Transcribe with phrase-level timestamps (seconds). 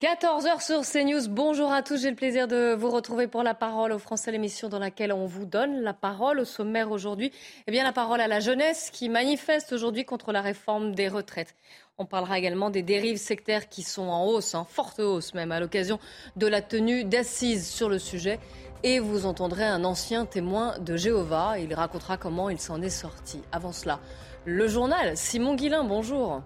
[0.00, 1.28] 14h sur CNews.
[1.28, 2.00] Bonjour à tous.
[2.00, 5.26] J'ai le plaisir de vous retrouver pour la parole aux Français, l'émission dans laquelle on
[5.26, 6.38] vous donne la parole.
[6.38, 7.32] Au sommaire aujourd'hui,
[7.66, 11.56] eh bien, la parole à la jeunesse qui manifeste aujourd'hui contre la réforme des retraites.
[11.98, 15.58] On parlera également des dérives sectaires qui sont en hausse, en forte hausse même, à
[15.58, 15.98] l'occasion
[16.36, 18.38] de la tenue d'assises sur le sujet.
[18.84, 21.58] Et vous entendrez un ancien témoin de Jéhovah.
[21.58, 23.40] Il racontera comment il s'en est sorti.
[23.50, 23.98] Avant cela,
[24.44, 25.16] le journal.
[25.16, 26.40] Simon Guillain, bonjour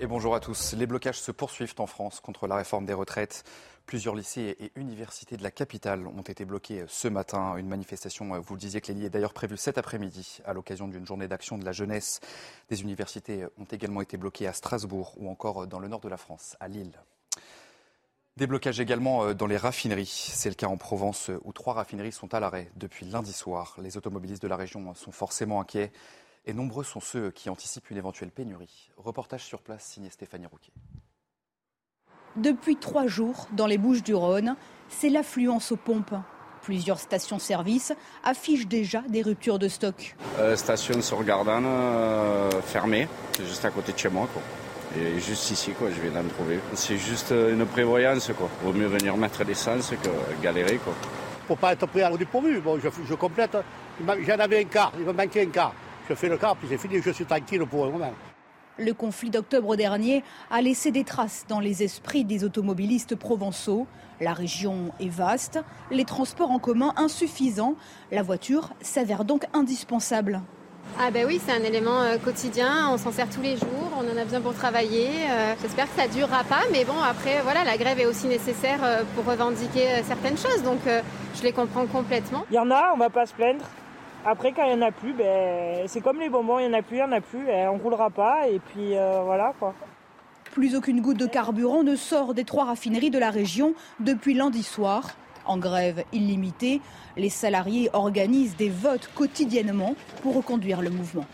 [0.00, 0.74] et bonjour à tous.
[0.74, 3.42] Les blocages se poursuivent en France contre la réforme des retraites.
[3.86, 7.56] Plusieurs lycées et universités de la capitale ont été bloqués ce matin.
[7.56, 11.26] Une manifestation, vous le disiez Clélie, est d'ailleurs prévue cet après-midi à l'occasion d'une journée
[11.26, 12.20] d'action de la jeunesse.
[12.68, 16.16] Des universités ont également été bloquées à Strasbourg ou encore dans le nord de la
[16.16, 16.92] France, à Lille.
[18.36, 20.30] Des blocages également dans les raffineries.
[20.32, 23.74] C'est le cas en Provence où trois raffineries sont à l'arrêt depuis lundi soir.
[23.82, 25.90] Les automobilistes de la région sont forcément inquiets.
[26.48, 28.88] Et nombreux sont ceux qui anticipent une éventuelle pénurie.
[28.96, 30.72] Reportage sur place signé Stéphanie Rouquet.
[32.36, 34.56] Depuis trois jours, dans les Bouches du Rhône,
[34.88, 36.14] c'est l'affluence aux pompes.
[36.62, 37.92] Plusieurs stations-service
[38.24, 40.16] affichent déjà des ruptures de stock.
[40.38, 44.26] Euh, station sur Gardanne, euh, fermée, c'est juste à côté de chez moi.
[44.32, 44.40] Quoi.
[44.98, 46.60] Et juste ici, quoi, je viens d'en trouver.
[46.72, 48.32] C'est juste une prévoyance.
[48.34, 48.48] Quoi.
[48.62, 50.78] Vaut mieux venir mettre l'essence que galérer.
[50.78, 50.94] Quoi.
[51.46, 53.58] Pour pas être pris à dépourvu, bon, je, je complète.
[54.00, 55.74] J'en avais un quart, il me manquait un quart.
[56.08, 58.12] Je fais le puis c'est fini, je suis tranquille pour le moment.
[58.78, 63.86] Le conflit d'octobre dernier a laissé des traces dans les esprits des automobilistes provençaux.
[64.20, 67.74] La région est vaste, les transports en commun insuffisants.
[68.10, 70.40] La voiture s'avère donc indispensable.
[70.98, 74.10] Ah ben oui, c'est un élément euh, quotidien, on s'en sert tous les jours, on
[74.10, 75.08] en a besoin pour travailler.
[75.30, 78.78] Euh, J'espère que ça durera pas, mais bon, après, voilà, la grève est aussi nécessaire
[78.82, 82.46] euh, pour revendiquer certaines choses, donc je les comprends complètement.
[82.50, 83.64] Il y en a, on va pas se plaindre.
[84.24, 86.78] Après, quand il n'y en a plus, ben, c'est comme les bonbons, il n'y en
[86.78, 89.22] a plus, il n'y en a plus, ben, on ne roulera pas, et puis euh,
[89.24, 89.74] voilà quoi.
[90.52, 94.62] Plus aucune goutte de carburant ne sort des trois raffineries de la région depuis lundi
[94.62, 95.16] soir.
[95.44, 96.80] En grève illimitée,
[97.16, 101.24] les salariés organisent des votes quotidiennement pour reconduire le mouvement.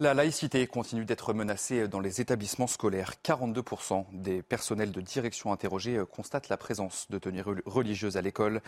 [0.00, 3.12] La laïcité continue d'être menacée dans les établissements scolaires.
[3.24, 8.60] 42% des personnels de direction interrogés constatent la présence de tenues religieuses à l'école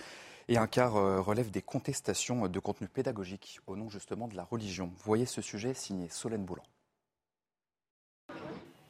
[0.48, 4.90] et un quart relève des contestations de contenu pédagogique au nom justement de la religion.
[5.04, 6.62] Voyez ce sujet signé Solène Boulan.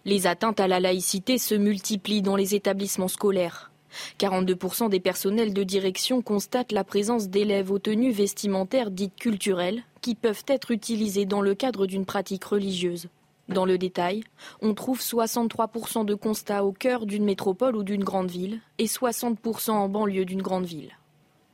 [0.04, 3.72] Les atteintes à la laïcité se multiplient dans les établissements scolaires.
[4.20, 10.14] 42% des personnels de direction constatent la présence d'élèves aux tenues vestimentaires dites culturelles qui
[10.14, 13.08] peuvent être utilisées dans le cadre d'une pratique religieuse.
[13.48, 14.22] Dans le détail,
[14.60, 19.70] on trouve 63% de constats au cœur d'une métropole ou d'une grande ville et 60%
[19.70, 20.92] en banlieue d'une grande ville.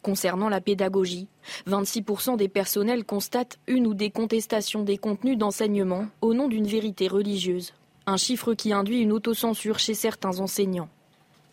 [0.02, 1.28] Concernant la pédagogie,
[1.68, 7.06] 26% des personnels constatent une ou des contestations des contenus d'enseignement au nom d'une vérité
[7.06, 7.72] religieuse,
[8.06, 10.88] un chiffre qui induit une autocensure chez certains enseignants.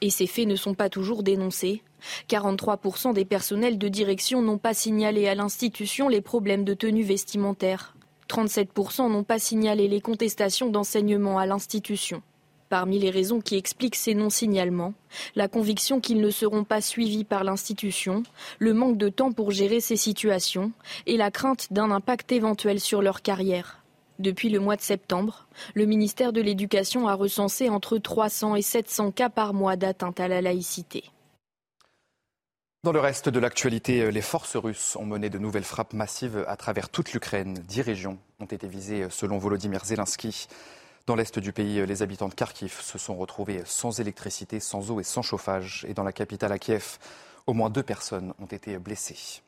[0.02, 1.84] Et ces faits ne sont pas toujours dénoncés.
[2.28, 7.94] 43% des personnels de direction n'ont pas signalé à l'institution les problèmes de tenue vestimentaire.
[8.30, 12.24] 37% n'ont pas signalé les contestations d'enseignement à l'institution.
[12.70, 14.94] Parmi les raisons qui expliquent ces non-signalements,
[15.36, 18.22] la conviction qu'ils ne seront pas suivis par l'institution,
[18.60, 20.72] le manque de temps pour gérer ces situations
[21.08, 23.84] et la crainte d'un impact éventuel sur leur carrière.
[24.20, 29.12] Depuis le mois de septembre, le ministère de l'Éducation a recensé entre 300 et 700
[29.14, 31.06] cas par mois d'atteinte à la laïcité.
[32.84, 36.56] Dans le reste de l'actualité, les forces russes ont mené de nouvelles frappes massives à
[36.56, 37.56] travers toute l'Ukraine.
[37.68, 40.48] Dix régions ont été visées selon Volodymyr Zelensky.
[41.10, 45.00] Dans l'est du pays, les habitants de Kharkiv se sont retrouvés sans électricité, sans eau
[45.00, 45.84] et sans chauffage.
[45.90, 47.00] Et dans la capitale à Kiev,
[47.48, 49.42] au moins deux personnes ont été blessées.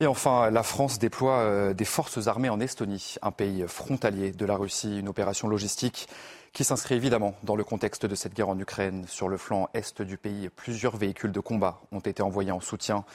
[0.00, 4.56] Et enfin, la France déploie des forces armées en Estonie, un pays frontalier de la
[4.58, 6.06] Russie, une opération logistique
[6.52, 9.06] qui s'inscrit évidemment dans le contexte de cette guerre en Ukraine.
[9.08, 13.06] Sur le flanc est du pays, plusieurs véhicules de combat ont été envoyés en soutien.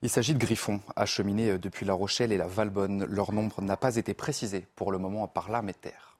[0.00, 3.04] Il s'agit de Griffons, acheminés depuis La Rochelle et la Valbonne.
[3.04, 6.11] Leur nombre n'a pas été précisé pour le moment par l'armée de terre.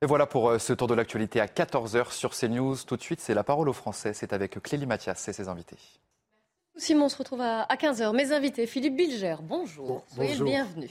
[0.00, 2.76] Et voilà pour ce tour de l'actualité à 14h sur CNews.
[2.86, 4.12] Tout de suite, c'est la parole aux Français.
[4.14, 5.76] C'est avec Clélie Mathias et ses invités.
[6.76, 8.14] Simon, on se retrouve à 15h.
[8.14, 10.04] Mes invités, Philippe Bilger, bonjour.
[10.14, 10.46] Soyez bonjour.
[10.46, 10.88] le bienvenu.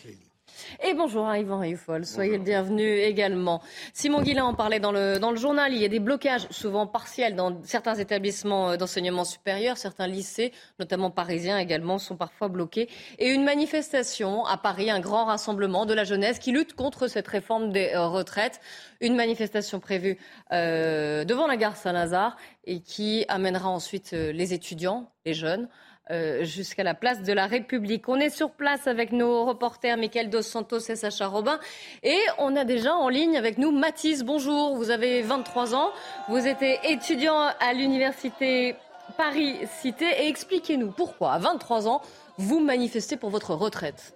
[0.84, 3.62] Et bonjour à Yvan Rieffol, soyez le bienvenu également.
[3.94, 6.88] Simon Guillain en parlait dans le, dans le journal, il y a des blocages souvent
[6.88, 12.90] partiels dans certains établissements euh, d'enseignement supérieur, certains lycées, notamment parisiens également, sont parfois bloqués.
[13.18, 17.28] Et une manifestation à Paris, un grand rassemblement de la jeunesse qui lutte contre cette
[17.28, 18.60] réforme des euh, retraites.
[19.02, 20.18] Une manifestation prévue
[20.52, 25.70] euh, devant la gare Saint-Lazare et qui amènera ensuite les étudiants, les jeunes,
[26.10, 28.08] euh, jusqu'à la place de la République.
[28.08, 31.60] On est sur place avec nos reporters Michael Dos Santos et Sacha Robin.
[32.04, 34.24] Et on a déjà en ligne avec nous Mathis.
[34.24, 35.92] Bonjour, vous avez 23 ans.
[36.30, 38.76] Vous êtes étudiant à l'université
[39.18, 40.06] Paris-Cité.
[40.20, 42.02] Et expliquez-nous pourquoi, à 23 ans,
[42.38, 44.14] vous manifestez pour votre retraite.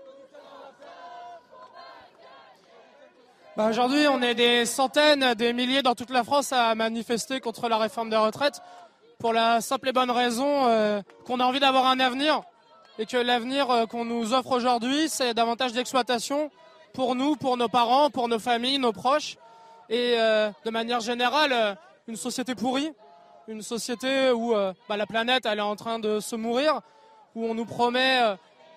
[3.58, 7.68] Bah, aujourd'hui, on est des centaines, des milliers dans toute la France à manifester contre
[7.68, 8.62] la réforme des retraites
[9.22, 12.42] pour la simple et bonne raison euh, qu'on a envie d'avoir un avenir.
[12.98, 16.50] Et que l'avenir euh, qu'on nous offre aujourd'hui, c'est davantage d'exploitation
[16.94, 19.38] pour nous, pour nos parents, pour nos familles, nos proches.
[19.90, 21.78] Et euh, de manière générale
[22.08, 22.92] une société pourrie,
[23.48, 24.54] une société où
[24.90, 26.82] bah, la planète elle est en train de se mourir,
[27.36, 28.20] où on nous promet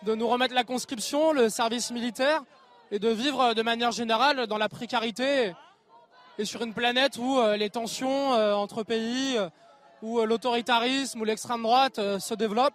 [0.02, 2.42] de nous remettre la conscription, le service militaire.
[2.90, 5.54] Et de vivre de manière générale dans la précarité.
[6.38, 9.38] Et sur une planète où les tensions entre pays
[10.04, 12.74] où euh, l'autoritarisme ou l'extrême droite euh, se développe.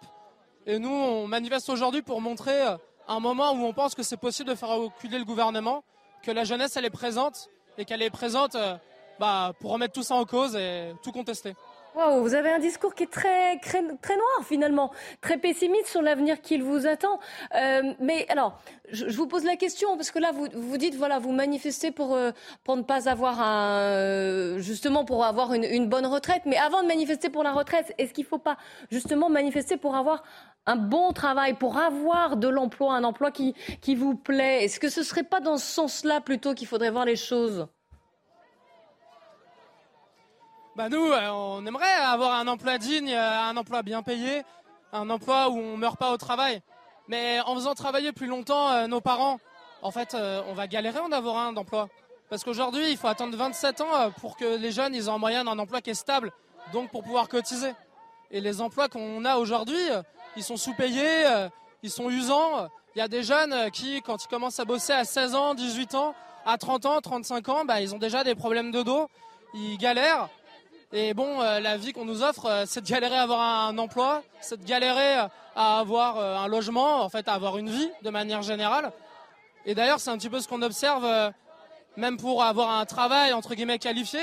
[0.66, 2.76] Et nous, on manifeste aujourd'hui pour montrer euh,
[3.08, 5.84] un moment où on pense que c'est possible de faire reculer le gouvernement,
[6.22, 7.48] que la jeunesse, elle est présente
[7.78, 8.56] et qu'elle est présente
[9.18, 11.54] bah, pour remettre tout ça en cause et tout contester.
[11.96, 16.40] Wow, vous avez un discours qui est très, très, noir finalement, très pessimiste sur l'avenir
[16.40, 17.18] qu'il vous attend.
[17.56, 18.60] Euh, mais alors,
[18.92, 22.14] je, vous pose la question parce que là, vous vous dites voilà, vous manifestez pour
[22.14, 22.30] euh,
[22.62, 26.42] pour ne pas avoir un euh, justement pour avoir une, une, bonne retraite.
[26.46, 28.56] Mais avant de manifester pour la retraite, est-ce qu'il ne faut pas
[28.92, 30.22] justement manifester pour avoir
[30.66, 34.64] un bon travail, pour avoir de l'emploi, un emploi qui qui vous plaît?
[34.64, 37.66] Est-ce que ce serait pas dans ce sens-là plutôt qu'il faudrait voir les choses?
[40.80, 44.44] Bah nous, euh, on aimerait avoir un emploi digne, euh, un emploi bien payé,
[44.94, 46.62] un emploi où on meurt pas au travail.
[47.06, 49.40] Mais en faisant travailler plus longtemps euh, nos parents,
[49.82, 51.90] en fait, on va galérer en avoir un d'emploi.
[52.30, 55.58] Parce qu'aujourd'hui, il faut attendre 27 ans pour que les jeunes aient en moyenne un
[55.58, 56.32] emploi qui est stable,
[56.72, 57.74] donc pour pouvoir cotiser.
[58.30, 59.82] Et les emplois qu'on a aujourd'hui,
[60.36, 61.24] ils sont sous-payés,
[61.82, 62.68] ils sont usants.
[62.94, 65.94] Il y a des jeunes qui, quand ils commencent à bosser à 16 ans, 18
[65.94, 66.14] ans,
[66.46, 69.08] à 30 ans, 35 ans, bah, ils ont déjà des problèmes de dos,
[69.54, 70.28] ils galèrent.
[70.92, 73.78] Et bon, euh, la vie qu'on nous offre, euh, c'est de galérer à avoir un,
[73.78, 75.18] emploi, c'est de galérer
[75.54, 78.90] à avoir euh, un logement, en fait, à avoir une vie de manière générale.
[79.66, 81.32] Et d'ailleurs, c'est un petit peu ce qu'on observe,
[81.96, 84.20] même pour avoir un travail entre guillemets qualifié.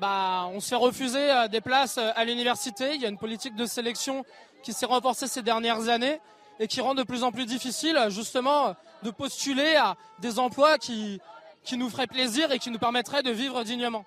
[0.00, 2.96] Bah, on se fait refuser des places à l'université.
[2.96, 4.24] Il y a une politique de sélection
[4.64, 6.20] qui s'est renforcée ces dernières années
[6.58, 11.20] et qui rend de plus en plus difficile, justement, de postuler à des emplois qui,
[11.62, 14.04] qui nous feraient plaisir et qui nous permettraient de vivre dignement.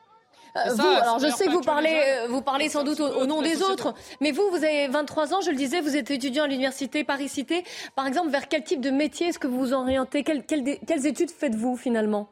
[0.56, 3.42] Euh, vous, alors je sais que vous parlez, euh, vous parlez sans doute au, nom
[3.42, 6.48] des autres, mais vous, vous avez 23 ans, je le disais, vous êtes étudiant à
[6.48, 7.64] l'université Paris-Cité.
[7.96, 10.24] Par exemple, vers quel type de métier est-ce que vous vous orientez?
[10.24, 12.30] Quelles, quelles, études faites-vous finalement?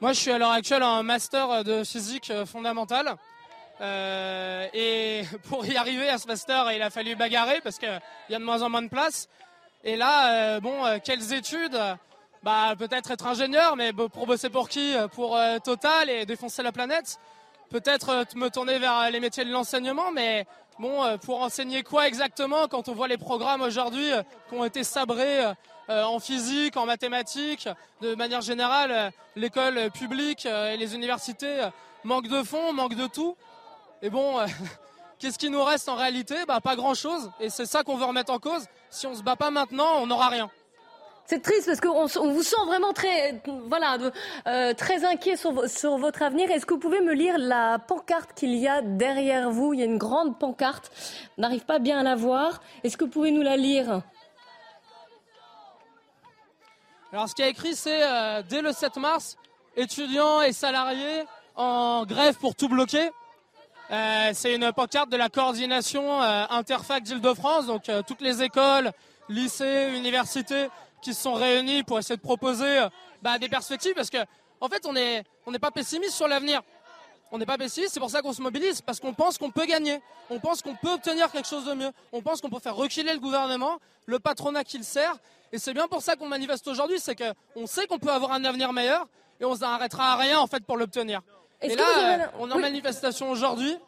[0.00, 3.14] Moi, je suis à l'heure actuelle en master de physique fondamentale.
[3.80, 8.00] Euh, et pour y arriver à ce master, il a fallu bagarrer parce qu'il
[8.30, 9.28] y a de moins en moins de place.
[9.84, 11.78] Et là, bon, quelles études?
[12.42, 16.72] Bah, peut-être être ingénieur, mais pour bosser pour qui Pour euh, Total et défoncer la
[16.72, 17.20] planète?
[17.70, 20.44] Peut-être euh, me tourner vers euh, les métiers de l'enseignement, mais
[20.80, 24.10] bon, pour enseigner quoi exactement quand on voit les programmes aujourd'hui
[24.48, 25.44] qui ont été sabrés
[25.88, 27.68] en physique, en mathématiques,
[28.00, 31.68] de manière générale, l'école publique et les universités
[32.02, 33.36] manquent de fonds, manquent de tout.
[34.00, 34.38] Et bon,
[35.18, 36.36] qu'est-ce qui nous reste en réalité?
[36.48, 37.30] Bah, Pas grand-chose.
[37.38, 38.64] Et c'est ça qu'on veut remettre en cause.
[38.90, 40.50] Si on se bat pas maintenant, on n'aura rien.
[41.32, 43.96] C'est triste parce qu'on on vous sent vraiment très, voilà,
[44.46, 46.50] euh, très inquiet sur, sur, votre avenir.
[46.50, 49.72] Est-ce que vous pouvez me lire la pancarte qu'il y a derrière vous?
[49.72, 50.92] Il y a une grande pancarte.
[51.38, 52.60] On n'arrive pas bien à la voir.
[52.84, 54.02] Est-ce que vous pouvez nous la lire?
[57.14, 59.38] Alors, ce qui a écrit, c'est euh, dès le 7 mars,
[59.74, 61.24] étudiants et salariés
[61.56, 63.10] en grève pour tout bloquer.
[63.90, 68.92] Euh, c'est une pancarte de la coordination Interfac d'Île-de-France, donc toutes les écoles,
[69.30, 70.68] lycées, universités
[71.02, 72.88] qui se sont réunis pour essayer de proposer euh,
[73.20, 74.18] bah, des perspectives parce que
[74.60, 76.62] en fait on n'est on n'est pas pessimiste sur l'avenir.
[77.34, 79.64] On n'est pas pessimiste, c'est pour ça qu'on se mobilise, parce qu'on pense qu'on peut
[79.64, 82.76] gagner, on pense qu'on peut obtenir quelque chose de mieux, on pense qu'on peut faire
[82.76, 85.16] reculer le gouvernement, le patronat qui le sert,
[85.50, 88.44] et c'est bien pour ça qu'on manifeste aujourd'hui, c'est qu'on sait qu'on peut avoir un
[88.44, 89.06] avenir meilleur,
[89.40, 91.22] et on s'arrêtera à rien en fait pour l'obtenir.
[91.62, 93.78] Et là, on est en manifestation aujourd'hui,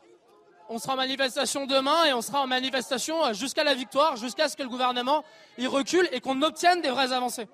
[0.68, 4.56] on sera en manifestation demain et on sera en manifestation jusqu'à la victoire, jusqu'à ce
[4.56, 5.25] que le gouvernement
[5.59, 7.49] y recule et qu'on obtienne des vraies avancées.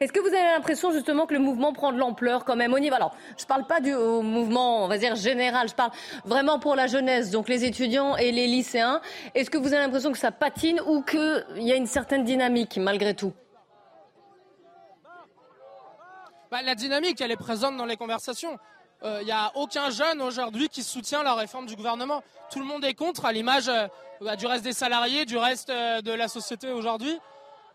[0.00, 2.78] Est-ce que vous avez l'impression justement que le mouvement prend de l'ampleur quand même au
[2.78, 5.90] niveau Alors, je ne parle pas du mouvement, on va dire général, je parle
[6.24, 9.02] vraiment pour la jeunesse, donc les étudiants et les lycéens.
[9.34, 12.78] Est-ce que vous avez l'impression que ça patine ou qu'il y a une certaine dynamique
[12.78, 13.34] malgré tout?
[16.50, 18.58] Bah, La dynamique, elle est présente dans les conversations.
[19.02, 22.22] Il euh, n'y a aucun jeune aujourd'hui qui soutient la réforme du gouvernement.
[22.50, 23.88] Tout le monde est contre, à l'image euh,
[24.20, 27.18] bah, du reste des salariés, du reste euh, de la société aujourd'hui.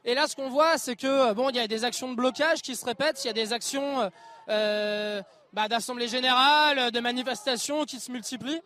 [0.03, 2.61] Et là, ce qu'on voit, c'est que bon, il y a des actions de blocage
[2.61, 4.11] qui se répètent, il y a des actions
[4.47, 8.61] bah, d'assemblée générale, de manifestations qui se multiplient.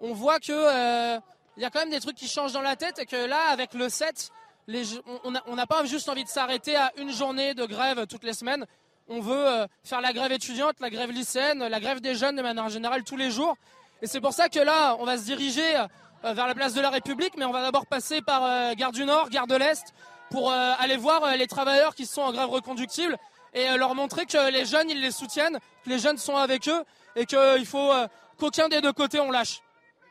[0.00, 1.18] On voit que euh,
[1.58, 3.48] il y a quand même des trucs qui changent dans la tête et que là,
[3.50, 4.30] avec le 7,
[4.68, 4.84] les,
[5.24, 8.64] on n'a pas juste envie de s'arrêter à une journée de grève toutes les semaines.
[9.10, 12.70] On veut faire la grève étudiante, la grève lycéenne, la grève des jeunes de manière
[12.70, 13.56] générale tous les jours.
[14.00, 15.84] Et c'est pour ça que là, on va se diriger
[16.22, 19.28] vers la place de la République, mais on va d'abord passer par Gare du Nord,
[19.28, 19.92] Gare de l'Est,
[20.30, 23.16] pour euh, aller voir euh, les travailleurs qui sont en grève reconductible
[23.52, 26.68] et euh, leur montrer que les jeunes, ils les soutiennent, que les jeunes sont avec
[26.68, 26.84] eux
[27.16, 27.90] et qu'il faut
[28.38, 29.60] qu'aucun des deux côtés on lâche.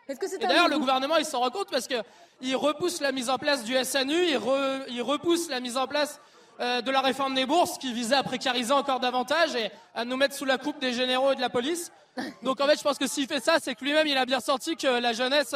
[0.09, 3.63] Et d'ailleurs, le gouvernement, il s'en rend compte parce qu'il repousse la mise en place
[3.63, 6.19] du SNU, il, repousse la mise en place
[6.59, 10.35] de la réforme des bourses qui visait à précariser encore davantage et à nous mettre
[10.35, 11.91] sous la coupe des généraux et de la police.
[12.43, 14.41] Donc en fait, je pense que s'il fait ça, c'est que lui-même, il a bien
[14.41, 15.55] senti que la jeunesse,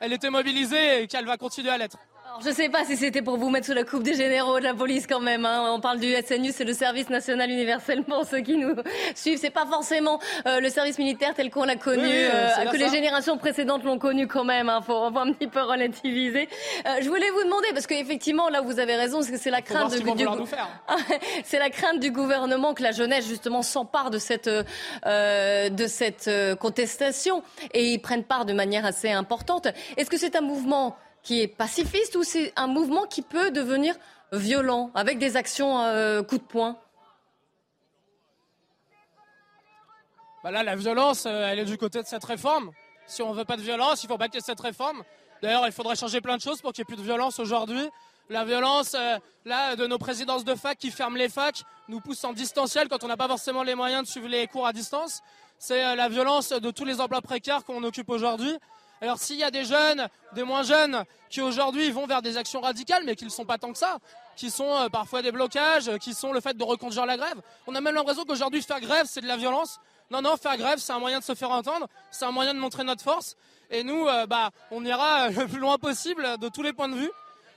[0.00, 1.98] elle était mobilisée et qu'elle va continuer à l'être.
[2.38, 4.64] Je ne sais pas si c'était pour vous mettre sous la coupe des généraux de
[4.64, 5.44] la police quand même.
[5.44, 5.72] Hein.
[5.74, 8.74] On parle du SNU, c'est le service national universel pour ceux qui nous
[9.14, 9.38] suivent.
[9.38, 13.36] C'est pas forcément euh, le service militaire tel qu'on l'a connu, euh, que les générations
[13.36, 14.68] précédentes l'ont connu quand même.
[14.68, 14.80] Hein.
[14.80, 16.48] Faut, un petit peu relativiser.
[16.86, 19.62] Euh, je voulais vous demander parce qu'effectivement là vous avez raison, c'est que c'est la
[19.62, 20.26] crainte du,
[21.44, 27.42] c'est la crainte du gouvernement que la jeunesse justement s'empare de cette de cette contestation
[27.74, 29.68] et ils prennent part de manière assez importante.
[29.96, 33.94] Est-ce que c'est un mouvement qui est pacifiste ou c'est un mouvement qui peut devenir
[34.32, 36.78] violent avec des actions euh, coup de poing?
[40.42, 42.70] Bah Là, la violence, euh, elle est du côté de cette réforme.
[43.06, 45.02] Si on veut pas de violence, il faut bâtir cette réforme.
[45.42, 47.88] D'ailleurs, il faudrait changer plein de choses pour qu'il n'y ait plus de violence aujourd'hui.
[48.30, 52.22] La violence, euh, là, de nos présidences de fac qui ferment les facs, nous pousse
[52.24, 55.20] en distanciel quand on n'a pas forcément les moyens de suivre les cours à distance.
[55.58, 58.56] C'est la violence de tous les emplois précaires qu'on occupe aujourd'hui.
[59.02, 62.60] Alors s'il y a des jeunes, des moins jeunes, qui aujourd'hui vont vers des actions
[62.60, 63.98] radicales, mais qui ne sont pas tant que ça,
[64.36, 67.74] qui sont euh, parfois des blocages, qui sont le fait de reconduire la grève, on
[67.74, 69.80] a même l'impression qu'aujourd'hui faire grève, c'est de la violence.
[70.10, 72.58] Non, non, faire grève, c'est un moyen de se faire entendre, c'est un moyen de
[72.58, 73.36] montrer notre force.
[73.70, 76.88] Et nous, euh, bah, on ira euh, le plus loin possible de tous les points
[76.88, 77.10] de vue.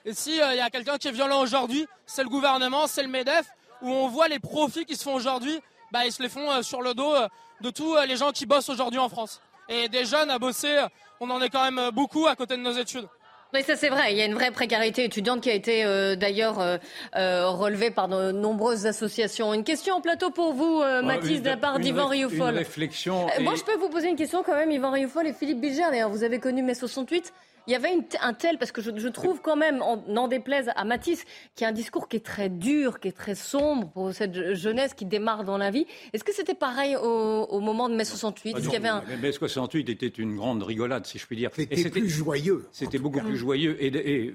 [0.06, 3.48] Et s'il y a quelqu'un qui est violent aujourd'hui, c'est le gouvernement, c'est le MEDEF,
[3.82, 5.60] où on voit les profits qui se font aujourd'hui,
[5.92, 7.16] bah, ils se les font sur le dos
[7.62, 9.40] de tous les gens qui bossent aujourd'hui en France.
[9.70, 10.86] Et des jeunes à bosser,
[11.24, 13.08] on en est quand même beaucoup à côté de nos études.
[13.54, 14.12] Oui, ça c'est vrai.
[14.12, 16.78] Il y a une vraie précarité étudiante qui a été euh, d'ailleurs euh,
[17.16, 19.54] euh, relevée par de nombreuses associations.
[19.54, 22.50] Une question en plateau pour vous, Mathis, de la part d'Yvan Rioufol.
[22.50, 23.28] Une réflexion.
[23.42, 25.84] Moi, je peux vous poser une question quand même, Yvan Rioufol et Philippe Bilger.
[25.92, 27.32] D'ailleurs, vous avez connu mai 68
[27.68, 27.90] il y avait
[28.22, 31.24] un tel, parce que je, trouve quand même, n'en déplaise à Matisse,
[31.56, 34.94] qui a un discours qui est très dur, qui est très sombre pour cette jeunesse
[34.94, 35.86] qui démarre dans la vie.
[36.12, 39.04] Est-ce que c'était pareil au, moment de mai 68 ah avait un...
[39.22, 41.52] Mai 68 était une grande rigolade, si je puis dire.
[41.54, 42.68] C'était plus joyeux.
[42.72, 43.78] C'était beaucoup plus joyeux.
[43.82, 44.34] Et,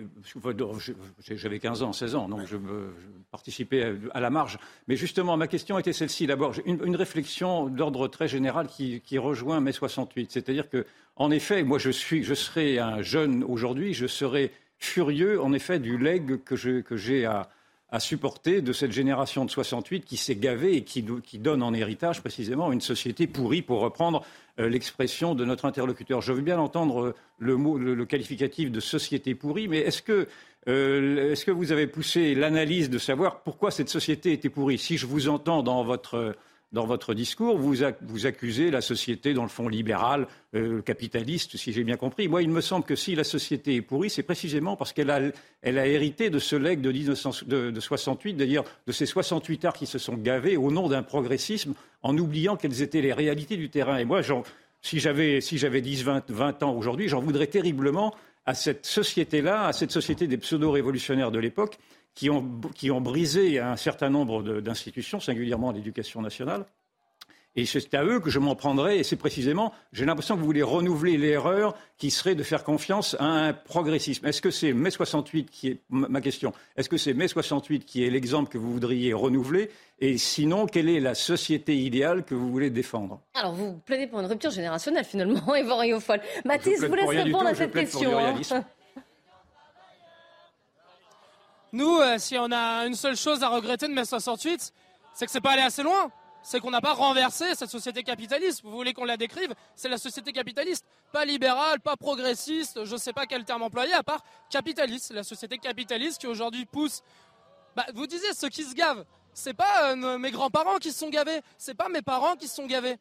[1.30, 2.56] j'avais 15 ans, 16 ans, donc je,
[3.30, 4.58] participais à la marge.
[4.86, 6.26] Mais justement, ma question était celle-ci.
[6.26, 10.32] D'abord, une, réflexion d'ordre très général qui, qui rejoint mai 68.
[10.32, 10.86] C'est-à-dire que
[11.18, 16.42] en effet, moi je, serais un jeune aujourd'hui, je serais furieux en effet du legs
[16.44, 16.56] que,
[16.96, 17.48] j'ai à,
[17.98, 21.02] supporter de cette génération de 68 qui s'est gavée et qui,
[21.38, 24.24] donne en héritage précisément une société pourrie, pour reprendre
[24.60, 26.20] euh, l'expression de notre interlocuteur.
[26.20, 29.86] Je veux bien entendre euh, le, qualificatif de société pourrie, mais
[30.68, 34.78] euh, est-ce que vous avez poussé l'analyse de savoir pourquoi cette société était pourrie?
[34.78, 36.36] Si je vous entends dans votre
[36.72, 41.72] dans votre discours, vous, vous accusez la société, dans le fond, libérale, euh, capitaliste, si
[41.72, 42.28] j'ai bien compris.
[42.28, 45.20] Moi, il me semble que si la société est pourrie, c'est précisément parce qu'elle a,
[45.62, 49.98] hérité de ce legs de, 1900, de, 68, d'ailleurs de ces 68 arts qui se
[49.98, 53.96] sont gavés au nom d'un progressisme, en oubliant quelles étaient les réalités du terrain.
[53.96, 54.20] Et moi,
[54.82, 59.72] si j'avais si 10, 20, 20 ans aujourd'hui, j'en voudrais terriblement à cette société-là, à
[59.72, 61.78] cette société des pseudo-révolutionnaires de l'époque,
[62.18, 66.66] qui ont, brisé un certain nombre d'institutions, singulièrement l'éducation nationale,
[67.54, 68.98] Et c'est à eux que je m'en prendrai.
[68.98, 73.16] Et c'est précisément, j'ai l'impression que vous voulez renouveler l'erreur qui serait de faire confiance
[73.20, 74.26] à un progressisme.
[74.26, 78.04] Est-ce que c'est mai 68 qui est ma question Est-ce que c'est mai 68 qui
[78.04, 79.70] est l'exemple que vous voudriez renouveler?
[80.00, 83.20] Et sinon, quelle est la société idéale que vous voulez défendre?
[83.34, 86.20] Alors, vous plaidez pour une rupture générationnelle finalement, Yvan Riofol.
[86.44, 88.10] Mathis, vous laisse répondre à cette question.
[91.72, 94.72] Nous, euh, si on a une seule chose à regretter de mai 68,
[95.14, 96.10] c'est que c'est pas allé assez loin
[96.42, 98.62] c'est qu'on n'a pas renversé cette société capitaliste.
[98.62, 99.54] Vous voulez qu'on la décrive?
[99.76, 103.92] C'est la société capitaliste, pas libérale, pas progressiste, je ne sais pas quel terme employer,
[103.92, 105.12] à part capitaliste.
[105.12, 107.02] La société capitaliste qui aujourd'hui pousse.
[107.76, 109.04] Bah, vous disiez ceux qui se gavent.
[109.34, 112.56] C'est pas euh, mes grands-parents qui se sont gavés, c'est pas mes parents qui se
[112.56, 112.96] sont gavés,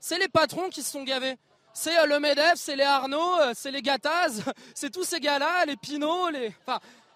[0.00, 1.36] c'est les patrons qui se sont gavés.
[1.74, 5.76] C'est euh, le Medef, c'est les Arnaud, c'est les Gattaz, c'est tous ces gars-là, les
[5.76, 6.54] Pinot, les.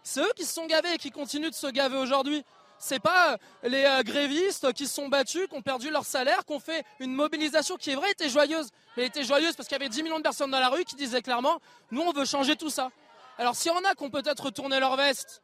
[0.07, 2.45] C'est eux qui se sont gavés et qui continuent de se gaver aujourd'hui
[2.79, 6.45] c'est pas euh, les euh, grévistes qui se sont battus, qui ont perdu leur salaire,
[6.45, 8.69] qui ont fait une mobilisation qui est vraie était joyeuse.
[8.97, 10.85] Mais elle était joyeuse parce qu'il y avait 10 millions de personnes dans la rue
[10.85, 11.59] qui disaient clairement
[11.91, 12.91] nous on veut changer tout ça.
[13.39, 15.43] Alors s'il y en a qui ont peut-être retourné leur veste,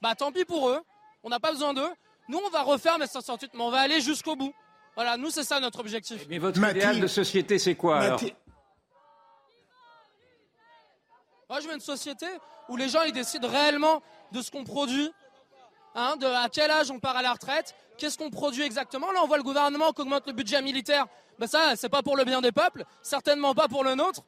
[0.00, 0.80] bah tant pis pour eux,
[1.22, 1.90] on n'a pas besoin d'eux.
[2.28, 4.54] Nous on va refaire mes 508, mais on va aller jusqu'au bout.
[4.94, 6.26] Voilà, nous c'est ça notre objectif.
[6.28, 8.20] Mais votre idéal de société c'est quoi alors?
[11.50, 12.26] Moi je veux une société
[12.70, 14.00] où les gens ils décident réellement
[14.32, 15.12] de ce qu'on produit,
[15.94, 19.10] Hein, à quel âge on part à la retraite, qu'est-ce qu'on produit exactement.
[19.10, 21.06] Là, on voit le gouvernement qui augmente le budget militaire.
[21.38, 24.22] Ben ça, c'est pas pour le bien des peuples, certainement pas pour le nôtre.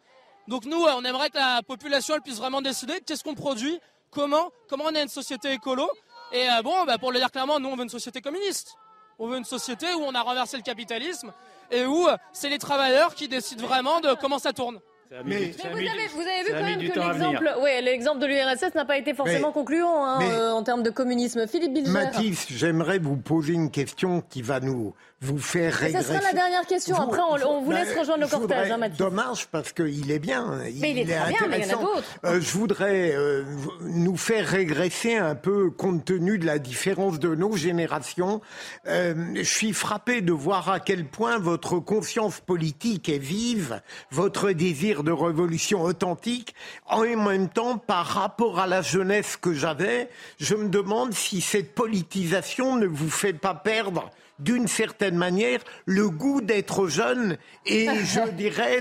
[0.48, 3.78] Donc nous, on aimerait que la population puisse vraiment décider qu'est-ce qu'on produit,
[4.10, 5.88] comment, comment on est une société écolo.
[6.32, 8.74] Et euh, bon, ben pour le dire clairement, nous on veut une société communiste.
[9.20, 11.32] On veut une société où on a renversé le capitalisme
[11.70, 14.80] et où euh, c'est les travailleurs qui décident vraiment de comment ça tourne.
[15.26, 17.50] Mais, vous, avez, vu quand même que l'exemple,
[17.82, 21.46] l'exemple de l'URSS n'a pas été forcément concluant hein, euh, en termes de communisme.
[21.46, 21.90] Philippe Bilger.
[21.90, 26.06] Mathis, j'aimerais vous poser une question qui va nous vous faire régresser.
[26.06, 26.96] Ce sera la dernière question.
[26.96, 28.98] Après, on, vous laisse rejoindre le cortège, hein, Mathis.
[28.98, 30.58] Dommage parce qu'il est bien.
[30.80, 32.18] mais il est, très bien, mais il y en a d'autres.
[32.24, 33.44] Euh, je voudrais euh,
[33.82, 38.40] nous faire régresser un peu compte tenu de la différence de nos générations.
[38.86, 45.01] je suis frappé de voir à quel point votre conscience politique est vive, votre désir
[45.02, 46.54] de révolution authentique.
[46.86, 51.74] En même temps, par rapport à la jeunesse que j'avais, je me demande si cette
[51.74, 54.10] politisation ne vous fait pas perdre
[54.42, 57.36] d'une certaine manière le goût d'être jeune
[57.66, 58.78] et je dirais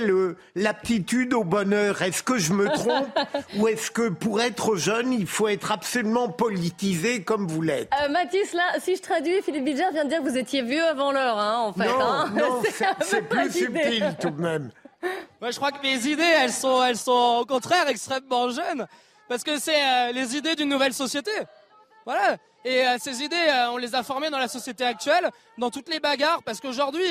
[0.56, 2.02] l'aptitude au bonheur.
[2.02, 3.08] Est-ce que je me trompe
[3.58, 7.90] ou est-ce que pour être jeune, il faut être absolument politisé comme vous l'êtes?
[8.04, 10.84] Euh, Mathis, là, si je traduis, Philippe Bilger vient de dire que vous étiez vieux
[10.84, 11.86] avant l'heure, hein, en fait.
[11.86, 12.34] Non, hein.
[12.36, 12.62] non
[13.02, 14.72] c'est plus subtil tout de même.
[15.42, 18.88] Moi, je crois que mes idées, elles sont, au contraire extrêmement jeunes,
[19.28, 21.32] parce que c'est euh, les idées d'une nouvelle société.
[22.06, 22.38] Voilà.
[22.64, 25.90] Et euh, ces idées, euh, on les a formées dans la société actuelle, dans toutes
[25.90, 27.06] les bagarres, parce qu'aujourd'hui,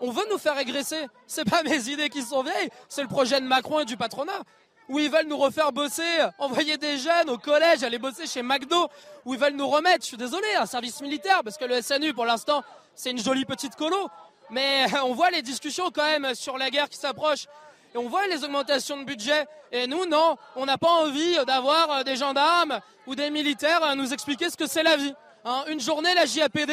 [0.00, 1.06] on veut nous faire régresser.
[1.26, 4.42] C'est pas mes idées qui sont vieilles, c'est le projet de Macron et du patronat.
[4.88, 6.04] Où ils veulent nous refaire bosser,
[6.38, 8.88] envoyer des jeunes au collège, aller bosser chez McDo,
[9.24, 12.14] où ils veulent nous remettre, je suis désolé, un service militaire, parce que le SNU,
[12.14, 12.62] pour l'instant,
[12.94, 14.08] c'est une jolie petite colo.
[14.50, 17.46] Mais on voit les discussions quand même sur la guerre qui s'approche.
[17.94, 19.46] Et on voit les augmentations de budget.
[19.72, 23.94] Et nous, non, on n'a pas envie d'avoir euh, des gendarmes ou des militaires à
[23.94, 25.14] nous expliquer ce que c'est la vie.
[25.44, 26.72] Hein, une journée, la JAPD,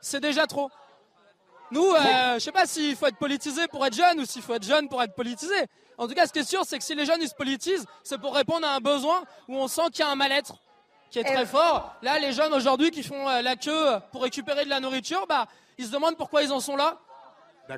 [0.00, 0.70] c'est déjà trop.
[1.70, 4.54] Nous, euh, je sais pas s'il faut être politisé pour être jeune ou s'il faut
[4.54, 5.54] être jeune pour être politisé.
[5.98, 7.84] En tout cas, ce qui est sûr, c'est que si les jeunes ils se politisent,
[8.02, 10.54] c'est pour répondre à un besoin où on sent qu'il y a un mal-être
[11.10, 11.94] qui est très fort.
[12.02, 15.46] Là, les jeunes aujourd'hui qui font euh, la queue pour récupérer de la nourriture, bah,
[15.76, 16.98] ils se demandent pourquoi ils en sont là.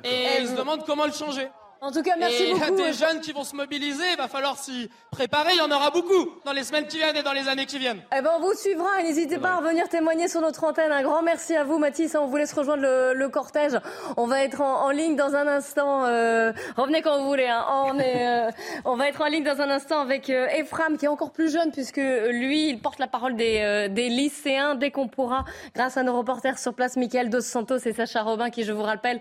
[0.03, 1.47] Et ils se demandent comment le changer.
[1.83, 2.75] En tout cas, merci et beaucoup.
[2.75, 5.53] des jeunes qui vont se mobiliser, il va falloir s'y préparer.
[5.53, 7.79] Il y en aura beaucoup dans les semaines qui viennent et dans les années qui
[7.79, 8.01] viennent.
[8.15, 10.91] Eh ben, on vous suivra et n'hésitez pas à venir témoigner sur notre antenne.
[10.91, 12.13] Un grand merci à vous, Mathis.
[12.13, 13.79] On vous laisse rejoindre le, cortège.
[14.15, 16.05] On va être en, ligne dans un instant.
[16.05, 17.47] Euh, revenez quand vous voulez.
[17.47, 17.65] Hein.
[17.67, 18.51] On, est, euh,
[18.85, 21.51] on va être en ligne dans un instant avec euh, Ephraim, qui est encore plus
[21.51, 26.03] jeune, puisque lui, il porte la parole des, des lycéens dès qu'on pourra, grâce à
[26.03, 29.19] nos reporters sur place, Michael Dos Santos et Sacha Robin, qui, je vous rappelle,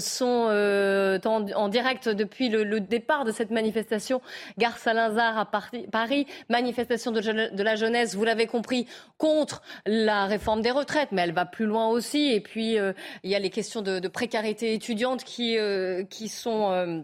[0.00, 0.48] sont
[1.24, 4.20] en, en direct depuis le, départ de cette manifestation
[4.58, 10.70] Gare Saint-Lazare à Paris, manifestation de, la jeunesse, vous l'avez compris, contre la réforme des
[10.70, 12.32] retraites, mais elle va plus loin aussi.
[12.32, 16.72] Et puis, euh, il y a les questions de, précarité étudiante qui, euh, sont...
[16.72, 17.02] Euh,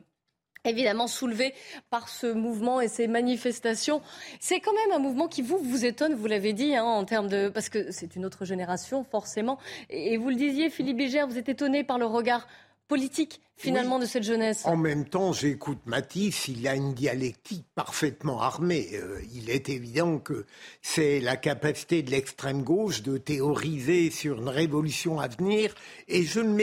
[0.65, 1.55] évidemment soulevées
[1.91, 4.01] par ce mouvement et ces manifestations.
[4.41, 7.29] C'est quand même un mouvement qui vous vous étonne, vous l'avez dit, hein, en termes
[7.29, 9.59] de parce que c'est une autre génération forcément.
[9.91, 12.49] Et, vous le disiez, Philippe Bégère, vous êtes étonné par le regard
[12.89, 14.63] politique finalement de cette jeunesse.
[14.65, 18.91] En même temps, j'écoute Matisse, il a une dialectique parfaitement armée.
[18.95, 20.45] Euh, il est évident que
[20.83, 25.75] c'est la capacité de l'extrême gauche de théoriser sur une révolution à venir.
[26.09, 26.55] Et je ne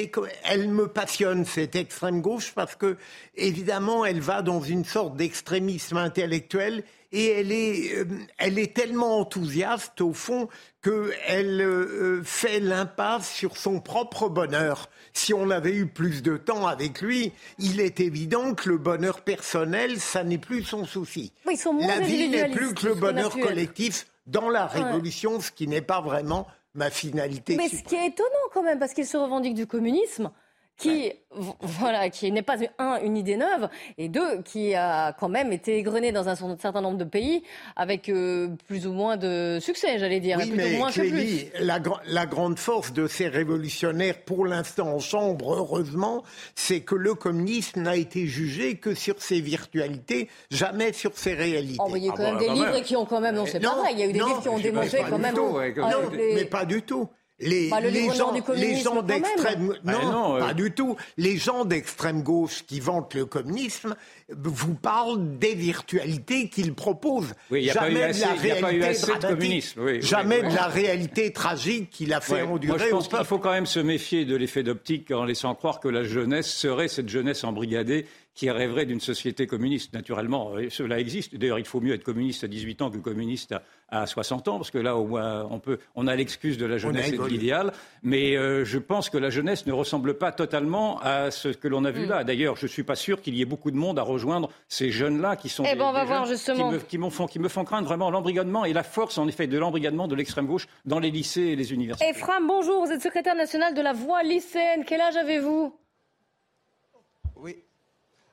[0.43, 2.97] elle me passionne, cette extrême gauche, parce que,
[3.35, 8.05] évidemment, elle va dans une sorte d'extrémisme intellectuel et elle est, euh,
[8.37, 10.47] elle est tellement enthousiaste au fond
[10.81, 14.89] qu'elle euh, fait l'impasse sur son propre bonheur.
[15.13, 19.21] Si on avait eu plus de temps avec lui, il est évident que le bonheur
[19.21, 21.33] personnel, ça n'est plus son souci.
[21.45, 26.01] la vie n'est plus que le bonheur collectif dans la révolution, ce qui n'est pas
[26.01, 27.57] vraiment ma finalité.
[27.57, 30.31] Mais ce qui est étonnant quand même, parce qu'il se revendique du communisme,
[30.81, 31.13] qui,
[31.61, 35.77] voilà, qui n'est pas un une idée neuve et deux qui a quand même été
[35.77, 37.43] égrené dans un certain nombre de pays
[37.75, 40.37] avec euh, plus ou moins de succès, j'allais dire.
[40.39, 40.89] Oui, mais moins
[41.59, 46.23] La, la, grande force de ces révolutionnaires, pour l'instant en chambre, heureusement,
[46.55, 51.79] c'est que le communisme n'a été jugé que sur ses virtualités, jamais sur ses réalités.
[51.79, 53.75] Oh, il y a quand même des livres qui ont quand même, non, c'est pas
[53.75, 53.93] vrai.
[53.93, 55.35] Il y a eu des livres qui ont démontré quand même.
[55.35, 55.59] non,
[56.11, 57.07] mais pas du tout
[57.41, 60.53] les, bah, les gens, les gens d'extrême bah, non, pas euh.
[60.53, 60.95] du tout.
[61.17, 63.95] Les gens d'extrême gauche qui vantent le communisme
[64.29, 67.33] vous parlent des virtualités qu'ils proposent.
[67.51, 72.77] jamais de la réalité de jamais de la réalité tragique qu'il a fait endurer.
[72.77, 75.79] Moi, je pense qu'il faut quand même se méfier de l'effet d'optique en laissant croire
[75.79, 79.93] que la jeunesse serait cette jeunesse embrigadée qui rêverait d'une société communiste.
[79.93, 81.35] Naturellement, cela existe.
[81.35, 83.55] D'ailleurs, il faut mieux être communiste à 18 ans que communiste
[83.89, 86.77] à, 60 ans, parce que là, au moins, on, peut, on a l'excuse de la
[86.77, 87.73] jeunesse et de l'idéal.
[88.03, 91.83] Mais euh, je pense que la jeunesse ne ressemble pas totalement à ce que l'on
[91.83, 92.09] a vu mm.
[92.09, 92.23] là.
[92.23, 94.91] D'ailleurs, je ne suis pas sûr qu'il y ait beaucoup de monde à rejoindre ces
[94.91, 96.71] jeunes-là qui sont eh ben, on va voir justement.
[96.87, 99.57] Qui, me, font, qui me font craindre vraiment l'embrigadement et la force, en effet, de
[99.57, 102.09] l'embrigadement de l'extrême gauche dans les lycées et les universités.
[102.09, 102.85] Ephraim, bonjour.
[102.85, 104.85] Vous êtes secrétaire national de la voix lycéenne.
[104.87, 105.73] Quel âge avez-vous?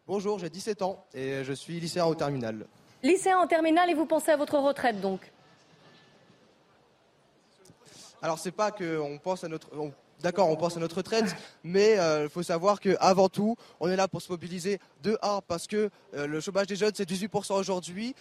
[0.08, 2.66] Bonjour, j'ai 17 ans et je suis lycéen au terminal.
[3.02, 5.30] Lycéen en terminale et vous pensez à votre retraite donc?
[8.22, 9.68] Alors c'est pas qu'on pense à notre
[10.22, 13.96] d'accord, on pense à notre retraite, mais il euh, faut savoir qu'avant tout, on est
[13.96, 17.54] là pour se mobiliser de A, parce que euh, le chômage des jeunes, c'est 18%
[17.54, 18.14] aujourd'hui,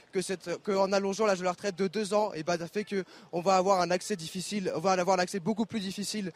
[0.63, 3.55] qu'en allongeant l'âge de la retraite de 2 ans, et ben, ça fait qu'on va
[3.55, 6.31] avoir un accès difficile, on va avoir un accès beaucoup plus difficile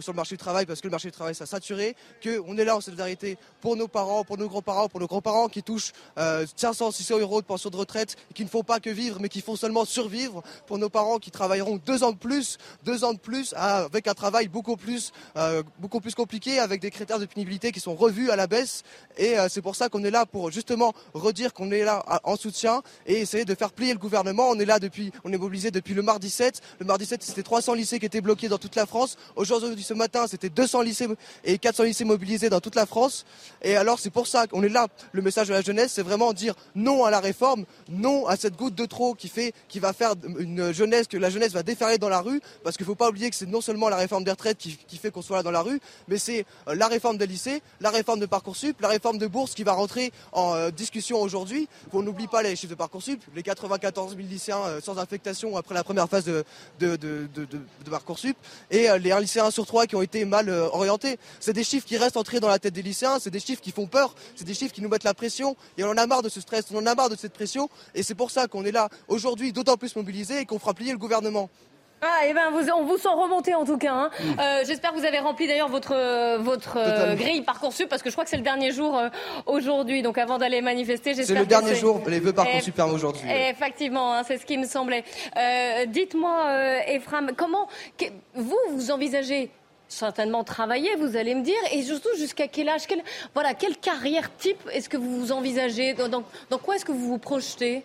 [0.00, 2.64] sur le marché du travail, parce que le marché du travail s'est saturé, qu'on est
[2.64, 6.88] là en solidarité pour nos parents, pour nos grands-parents, pour nos grands-parents qui touchent 500,
[6.88, 9.28] euh, 600 euros de pension de retraite, et qui ne font pas que vivre, mais
[9.28, 13.12] qui font seulement survivre, pour nos parents qui travailleront deux ans de plus, deux ans
[13.12, 14.93] de plus, avec un travail beaucoup plus
[15.36, 18.82] euh, beaucoup plus compliqué, avec des critères de pénibilité qui sont revus à la baisse.
[19.16, 22.36] Et euh, c'est pour ça qu'on est là pour justement redire qu'on est là en
[22.36, 24.48] soutien et essayer de faire plier le gouvernement.
[24.48, 26.60] On est là depuis, on est mobilisé depuis le mardi 7.
[26.78, 29.16] Le mardi 7, c'était 300 lycées qui étaient bloqués dans toute la France.
[29.36, 31.08] Aujourd'hui, ce matin, c'était 200 lycées
[31.44, 33.24] et 400 lycées mobilisés dans toute la France.
[33.62, 34.88] Et alors, c'est pour ça qu'on est là.
[35.12, 38.56] Le message de la jeunesse, c'est vraiment dire non à la réforme, non à cette
[38.56, 41.98] goutte de trop qui fait, qui va faire une jeunesse, que la jeunesse va déferler
[41.98, 42.40] dans la rue.
[42.62, 44.78] Parce qu'il ne faut pas oublier que c'est non seulement la réforme des retraites qui,
[44.86, 47.62] qui fait qu'on soit là dans la rue, mais c'est euh, la réforme des lycées,
[47.80, 51.68] la réforme de Parcoursup, la réforme de bourse qui va rentrer en euh, discussion aujourd'hui.
[51.92, 55.74] On n'oublie pas les chiffres de Parcoursup, les 94 000 lycéens euh, sans affectation après
[55.74, 56.44] la première phase de,
[56.78, 58.36] de, de, Parcoursup,
[58.70, 61.18] et les 1 lycéen sur 3 qui ont été mal orientés.
[61.38, 63.70] C'est des chiffres qui restent entrés dans la tête des lycéens, c'est des chiffres qui
[63.70, 66.22] font peur, c'est des chiffres qui nous mettent la pression, et on en a marre
[66.22, 68.64] de ce stress, on en a marre de cette pression, et c'est pour ça qu'on
[68.64, 71.48] est là aujourd'hui d'autant plus mobilisé et qu'on fera plier le gouvernement.
[72.06, 73.94] Ah, et eh ben, vous, on vous sent remonté en tout cas.
[73.94, 74.10] Hein.
[74.20, 74.24] Mm.
[74.38, 78.14] Euh, j'espère que vous avez rempli d'ailleurs votre, votre euh, grille Parcoursup parce que je
[78.14, 79.08] crois que c'est le dernier jour euh,
[79.46, 80.02] aujourd'hui.
[80.02, 81.36] Donc avant d'aller manifester, j'espère.
[81.36, 83.28] C'est le dernier jour, les vœux Parcoursup aujourd'hui.
[83.48, 85.04] Effectivement, hein, c'est ce qui me semblait.
[85.86, 87.68] Dites-moi, Ephraim, comment
[88.34, 89.50] vous, vous envisagez
[89.88, 94.34] certainement travailler, vous allez me dire, et surtout jusqu'à quel âge, quel, voilà, quelle carrière
[94.36, 97.84] type est-ce que vous vous envisagez dans, dans quoi est-ce que vous vous projetez?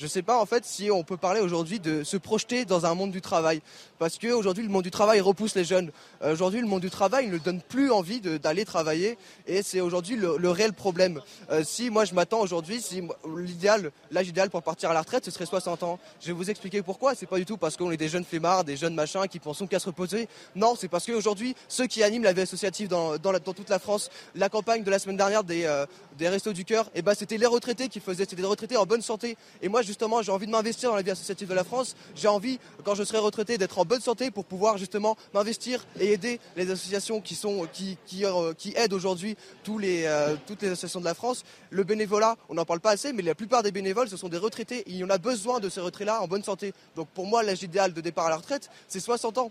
[0.00, 2.86] Je ne sais pas en fait si on peut parler aujourd'hui de se projeter dans
[2.86, 3.60] un monde du travail.
[3.98, 5.92] Parce qu'aujourd'hui, le monde du travail repousse les jeunes.
[6.22, 9.18] Euh, aujourd'hui, le monde du travail ne donne plus envie d'aller travailler.
[9.46, 11.20] Et c'est aujourd'hui le, réel problème.
[11.50, 13.02] Euh, si moi je m'attends aujourd'hui, si
[13.36, 15.98] l'idéal, l'âge idéal pour partir à la retraite, ce serait 60 ans.
[16.22, 17.14] Je vais vous expliquer pourquoi.
[17.14, 19.62] C'est pas du tout parce qu'on est des jeunes flemmards, des jeunes machins qui pensent
[19.68, 20.28] qu'à se reposer.
[20.56, 24.48] Non, c'est parce qu'aujourd'hui, ceux qui animent la vie associative dans, toute la France, la
[24.48, 25.84] campagne de la semaine dernière des, euh,
[26.16, 28.86] des Restos du Cœur, eh ben, c'était les retraités qui faisaient, c'était des retraités en
[28.86, 29.36] bonne santé.
[29.60, 31.96] Et moi, justement, j'ai envie de m'investir dans la vie associative de la France.
[32.14, 36.12] J'ai envie, quand je serai retraité, d'être en bonne santé pour pouvoir justement m'investir et
[36.12, 39.36] aider les associations qui, sont, qui, euh, aident aujourd'hui
[39.68, 41.42] euh, toutes les associations de la France.
[41.70, 44.38] Le bénévolat, on n'en parle pas assez, mais la plupart des bénévoles, ce sont des
[44.38, 44.78] retraités.
[44.78, 46.72] Et il y en a besoin de ces retraits-là en bonne santé.
[46.94, 49.50] Donc pour moi, l'âge idéal de départ à la retraite, c'est 60 ans.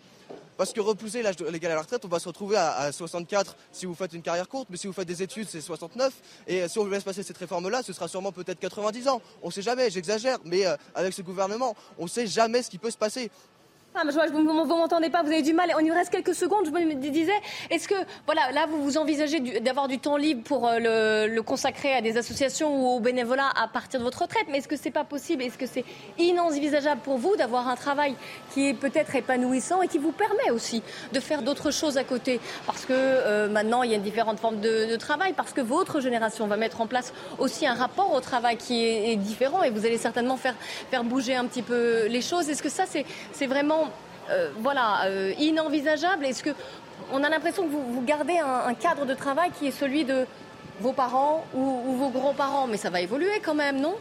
[0.57, 3.85] Parce que repousser l'âge légal à la retraite, on va se retrouver à, 64 si
[3.85, 6.13] vous faites une carrière courte, mais si vous faites des études, c'est 69.
[6.47, 9.21] Et si on laisse passer cette réforme-là, ce sera sûrement peut-être 90 ans.
[9.41, 12.69] On ne sait jamais, j'exagère, mais euh, avec ce gouvernement, on ne sait jamais ce
[12.69, 13.31] qui peut se passer.
[13.95, 15.71] Ah, je vois, vous ne m'entendez pas, vous avez du mal.
[15.75, 16.63] On y reste quelques secondes.
[16.65, 17.33] Je me disais,
[17.71, 17.95] est-ce que,
[18.27, 22.15] voilà, là, vous vous envisagez d'avoir du temps libre pour euh, le, consacrer à des
[22.15, 24.45] associations ou au bénévolat à partir de votre retraite?
[24.49, 25.41] Mais est-ce que c'est pas possible?
[25.41, 25.83] Est-ce que c'est
[26.19, 28.13] inenvisageable pour vous d'avoir un travail
[28.53, 32.39] qui est peut-être épanouissant et qui vous permet aussi de faire d'autres choses à côté?
[32.67, 36.45] Parce que euh, maintenant, il y a différentes formes de, travail, parce que votre génération
[36.45, 39.97] va mettre en place aussi un rapport au travail qui est, différent et vous allez
[39.97, 40.53] certainement faire,
[41.05, 42.49] bouger un petit peu les choses.
[42.49, 43.78] Est-ce que ça, c'est vraiment
[44.57, 46.25] voilà, euh, inenvisageable.
[46.25, 46.51] Est-ce que
[47.11, 50.25] on a l'impression que vous, gardez un, cadre de travail qui est celui de
[50.81, 53.95] vos parents ou vos grands-parents, mais ça va évoluer quand même, non?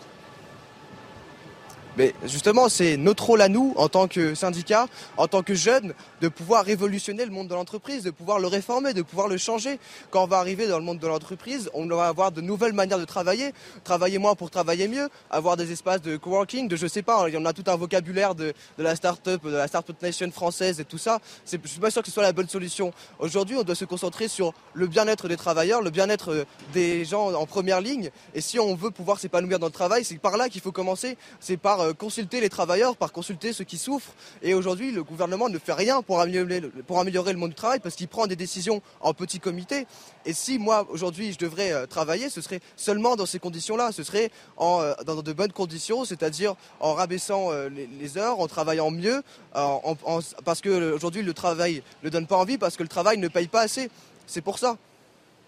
[1.99, 5.95] Mais justement, c'est notre rôle à nous, en tant que syndicat, en tant que jeunes,
[6.21, 9.81] de pouvoir révolutionner le monde de l'entreprise, de pouvoir le réformer, de pouvoir le changer.
[10.13, 13.01] Quand on va arriver dans le monde de l'entreprise, on va avoir de nouvelles manières
[13.01, 17.03] de travailler, travailler moins pour travailler mieux, avoir des espaces de coworking, de je sais
[17.03, 20.85] pas, on a tout un vocabulaire de, la start-up, de la start-up nation française et
[20.85, 21.19] tout ça.
[21.51, 22.93] Je suis pas sûr que ce soit la bonne solution.
[23.19, 27.35] Aujourd'hui, on doit se concentrer sur le bien-être des travailleurs, le bien-être euh, des gens
[27.35, 28.11] en première ligne.
[28.37, 31.17] Et si on veut pouvoir s'épanouir dans le travail, c'est par là qu'il faut commencer.
[31.41, 34.12] C'est par euh, consulter les travailleurs, par consulter ceux qui souffrent.
[34.42, 38.09] Et aujourd'hui, le gouvernement ne fait rien pour améliorer, le monde du travail parce qu'il
[38.09, 39.87] prend des décisions en petit comité.
[40.24, 43.92] Et si moi, aujourd'hui, je devrais euh, travailler, ce serait seulement dans ces conditions-là.
[43.92, 48.90] Ce serait en, euh, dans de bonnes conditions, c'est-à-dire en rabaissant les, heures, en travaillant
[48.90, 49.22] mieux,
[49.53, 53.62] parce qu'aujourd'hui, le travail ne donne pas envie, parce que le travail ne paye pas
[53.62, 53.90] assez.
[54.27, 54.77] C'est pour ça.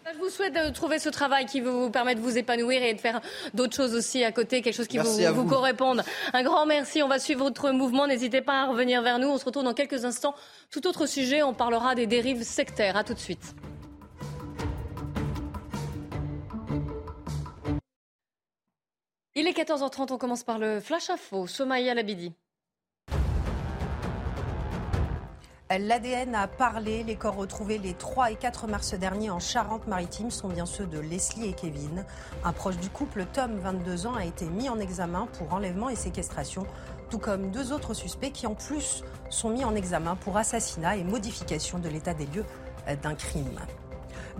[0.07, 3.01] Je vous souhaite de trouver ce travail qui vous permet de vous épanouir et de
[3.01, 3.21] faire
[3.55, 6.03] d'autres choses aussi à côté, quelque chose qui vous, vous, corresponde.
[6.33, 7.03] Un grand merci.
[7.03, 8.07] On va suivre votre mouvement.
[8.07, 9.29] N'hésitez pas à revenir vers nous.
[9.29, 10.35] On se retrouve dans quelques instants.
[10.71, 12.97] Tout autre sujet, on parlera des dérives sectaires.
[12.97, 13.55] À tout de suite.
[19.37, 21.47] Il est 14h30, on commence par le flash info.
[21.47, 22.33] Somaïa Labidi.
[25.79, 27.05] L'ADN a parlé.
[27.05, 30.99] Les corps retrouvés les 3 et 4 mars dernier en Charente-Maritime sont bien ceux de
[30.99, 32.05] Leslie et Kevin.
[32.45, 35.95] Un proche du couple, Tom, 22 ans, a été mis en examen pour enlèvement et
[35.95, 36.67] séquestration,
[37.09, 41.05] tout comme deux autres suspects qui en plus sont mis en examen pour assassinat et
[41.05, 42.47] modification de l'état des lieux
[43.03, 43.61] d'un crime.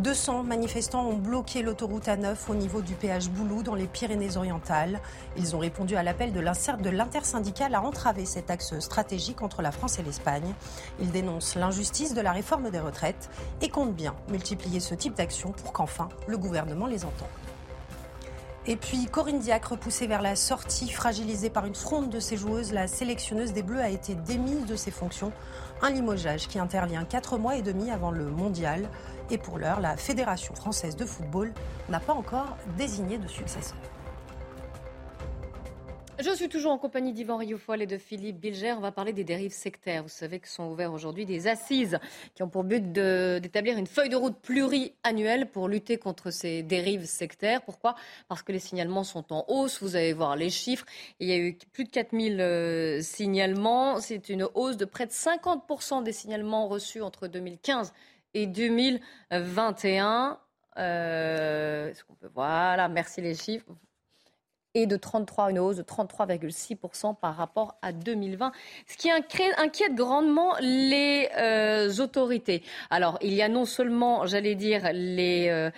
[0.01, 4.99] 200 manifestants ont bloqué l'autoroute A9 au niveau du péage Boulou dans les Pyrénées-Orientales.
[5.37, 9.99] Ils ont répondu à l'appel de l'intersyndicale à entraver cet axe stratégique entre la France
[9.99, 10.55] et l'Espagne.
[11.01, 13.29] Ils dénoncent l'injustice de la réforme des retraites
[13.61, 17.29] et comptent bien multiplier ce type d'action pour qu'enfin le gouvernement les entende.
[18.67, 22.73] Et puis Corinne Diacre, repoussée vers la sortie, fragilisée par une fronde de ses joueuses,
[22.73, 25.33] la sélectionneuse des Bleus a été démise de ses fonctions.
[25.83, 28.89] Un limogeage qui intervient quatre mois et demi avant le mondial.
[29.31, 31.53] Et pour l'heure, la Fédération française de football
[31.89, 33.79] n'a pas encore désigné de successeur.
[36.19, 38.73] Je suis toujours en compagnie d'Yvan Rioufol et de Philippe Bilger.
[38.73, 40.03] On va parler des dérives sectaires.
[40.03, 41.99] Vous savez que sont ouvertes aujourd'hui des assises
[42.35, 47.07] qui ont pour but d'établir une feuille de route pluriannuelle pour lutter contre ces dérives
[47.07, 47.63] sectaires.
[47.63, 47.95] Pourquoi?
[48.29, 49.81] Parce que les signalements sont en hausse.
[49.81, 50.85] Vous allez voir les chiffres.
[51.21, 53.99] Il y a eu plus de 4000 euh, signalements.
[54.01, 57.95] C'est une hausse de près de 50% des signalements reçus entre 2015
[58.35, 60.39] et 2021.
[60.79, 61.93] Euh,
[62.35, 63.67] voilà, merci les chiffres.
[64.75, 68.53] Et de 33, une hausse de 33,6% par rapport à 2020,
[68.87, 72.63] ce qui inquiète grandement les euh, autorités.
[72.89, 75.73] Alors, il y a non seulement, j'allais dire, les, euh,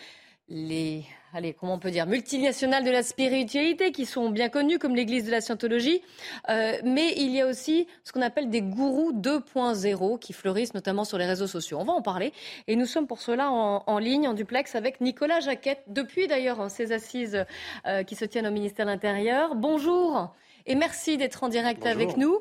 [0.49, 4.95] les allez, comment on peut dire, multinationales de la spiritualité qui sont bien connues comme
[4.95, 6.03] l'Église de la Scientologie,
[6.49, 11.05] euh, mais il y a aussi ce qu'on appelle des gourous 2.0 qui fleurissent notamment
[11.05, 11.79] sur les réseaux sociaux.
[11.81, 12.33] On va en parler
[12.69, 16.69] et nous sommes pour cela en, ligne, en duplex avec Nicolas Jaquette, depuis d'ailleurs hein,
[16.69, 17.45] ces assises
[17.87, 19.55] euh, qui se tiennent au ministère de l'Intérieur.
[19.55, 20.35] Bonjour
[20.67, 22.39] et merci d'être en direct avec nous.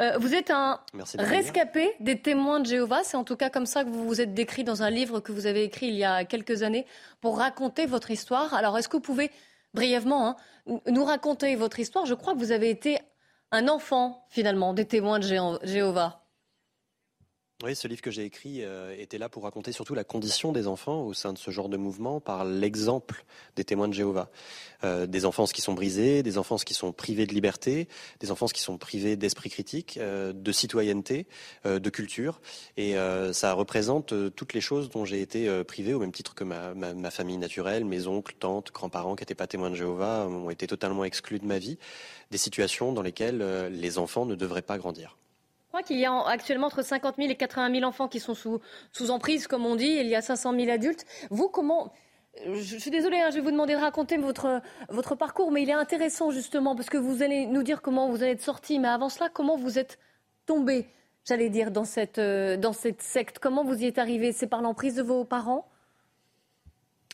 [0.00, 0.80] Euh, vous êtes un
[1.18, 3.04] rescapé des témoins de Jéhovah.
[3.04, 5.32] C'est en tout cas comme ça que vous vous êtes décrit dans un livre que
[5.32, 6.86] vous avez écrit il y a quelques années
[7.20, 8.54] pour raconter votre histoire.
[8.54, 9.30] Alors, est-ce que vous pouvez
[9.72, 12.06] brièvement hein, nous raconter votre histoire?
[12.06, 12.98] Je crois que vous avez été
[13.52, 16.23] un enfant, finalement, des témoins de Jéhovah.
[17.62, 20.66] Oui, ce livre que j'ai écrit euh, était là pour raconter surtout la condition des
[20.66, 24.28] enfants au sein de ce genre de mouvement par l'exemple des témoins de Jéhovah.
[24.82, 27.86] Euh, des enfances qui sont brisées, des enfances qui sont privées de liberté,
[28.18, 31.26] des enfances qui sont privées d'esprit critique, euh, de citoyenneté,
[31.64, 32.40] de culture.
[32.76, 32.96] Et
[33.32, 37.10] ça représente toutes les choses dont j'ai été privé au même titre que ma, ma,
[37.10, 41.04] famille naturelle, mes oncles, tantes, grands-parents qui n'étaient pas témoins de Jéhovah ont été totalement
[41.04, 41.78] exclus de ma vie.
[42.30, 45.16] Des situations dans lesquelles les enfants ne devraient pas grandir.
[45.74, 48.34] Je crois qu'il y a actuellement entre 50 000 et 80 000 enfants qui sont
[48.34, 48.60] sous,
[48.92, 49.88] sous emprise, comme on dit.
[49.88, 51.04] Il y a 500 000 adultes.
[51.30, 51.92] Vous, comment
[52.46, 55.70] je suis désolée, hein, je vais vous demander de raconter votre, votre parcours, mais il
[55.70, 58.78] est intéressant justement parce que vous allez nous dire comment vous en êtes sorti.
[58.78, 59.98] Mais avant cela, comment vous êtes
[60.46, 60.86] tombé,
[61.24, 63.40] j'allais dire, dans cette, euh, dans cette secte?
[63.40, 65.66] Comment vous y êtes arrivé C'est par l'emprise de vos parents?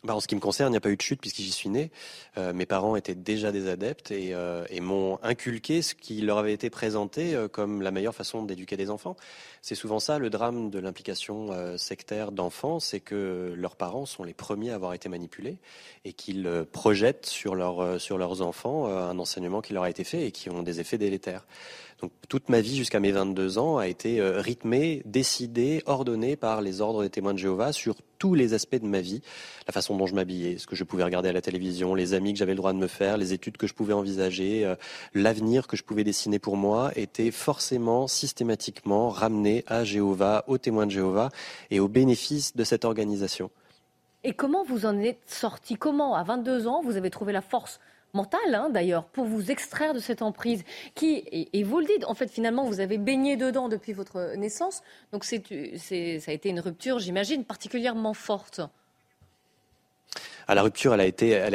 [0.03, 1.53] Bah, en ce qui me concerne, il n'y a pas eu de chute puisque j'y
[1.53, 1.91] suis né.
[2.39, 6.39] Euh, mes parents étaient déjà des adeptes et, euh, et m'ont inculqué ce qui leur
[6.39, 9.15] avait été présenté euh, comme la meilleure façon d'éduquer des enfants.
[9.61, 14.25] C'est souvent ça le drame de l'implication euh, sectaire d'enfants, c'est que leurs parents sont
[14.25, 15.59] les premiers à avoir été manipulés
[16.07, 20.27] et qu'ils projettent sur, leur, sur leurs enfants un enseignement qui leur a été fait
[20.27, 21.45] et qui ont des effets délétères.
[22.01, 26.81] Donc toute ma vie jusqu'à mes 22 ans a été rythmée, décidée, ordonnée par les
[26.81, 29.23] ordres des témoins de Jéhovah sur tous les aspects de ma vie,
[29.67, 32.35] la façon dont je m'habillais, ce que je pouvais regarder à la télévision, les amis
[32.35, 34.77] que j'avais le droit de me faire, les études que je pouvais envisager, euh,
[35.15, 40.87] l'avenir que je pouvais dessiner pour moi, était forcément systématiquement ramené à Jéhovah, aux témoins
[40.87, 41.31] de Jéhovah
[41.71, 43.51] et au bénéfice de cette organisation.
[44.23, 45.77] Et comment vous en êtes sorti?
[45.77, 47.81] Comment, à 22 ans, vous avez trouvé la force
[48.13, 52.15] mentale, hein, d'ailleurs, pour vous extraire de cette emprise qui, et, vous le dites, en
[52.15, 54.83] fait, finalement, vous avez baigné dedans depuis votre naissance.
[55.13, 58.61] Donc, c'est, ça a été une rupture, j'imagine, particulièrement forte
[60.55, 61.07] la rupture, elle a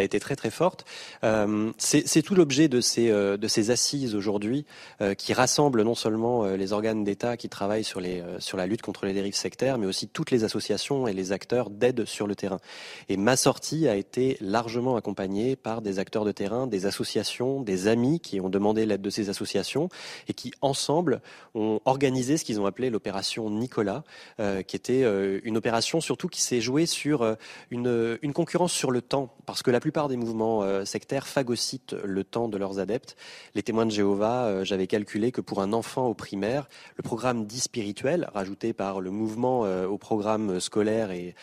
[0.03, 0.85] été, très très forte.
[1.23, 3.37] Euh, c'est tout l'objet de ces, euh,
[3.69, 4.65] assises aujourd'hui
[5.01, 9.13] euh, qui rassemblent non seulement les organes d'État qui travaillent sur la lutte contre les
[9.13, 12.59] dérives sectaires, mais aussi toutes les associations et les acteurs d'aide sur le terrain.
[13.09, 17.87] Et ma sortie a été largement accompagnée par des acteurs de terrain, des associations, des
[17.87, 19.89] amis qui ont demandé l'aide de ces associations
[20.27, 21.21] et qui ensemble
[21.53, 24.03] ont organisé ce qu'ils ont appelé l'opération Nicolas,
[24.67, 25.03] qui était
[25.43, 27.35] une opération surtout qui s'est jouée sur
[27.71, 31.95] une, une concurrence sur le temps, parce que la plupart des mouvements euh, sectaires phagocytent
[32.03, 33.15] le temps de leurs adeptes.
[33.53, 37.45] Les témoins de Jéhovah, euh, j'avais calculé que pour un enfant au primaire, le programme
[37.45, 41.35] dit spirituel, rajouté par le mouvement euh, au programme scolaire et,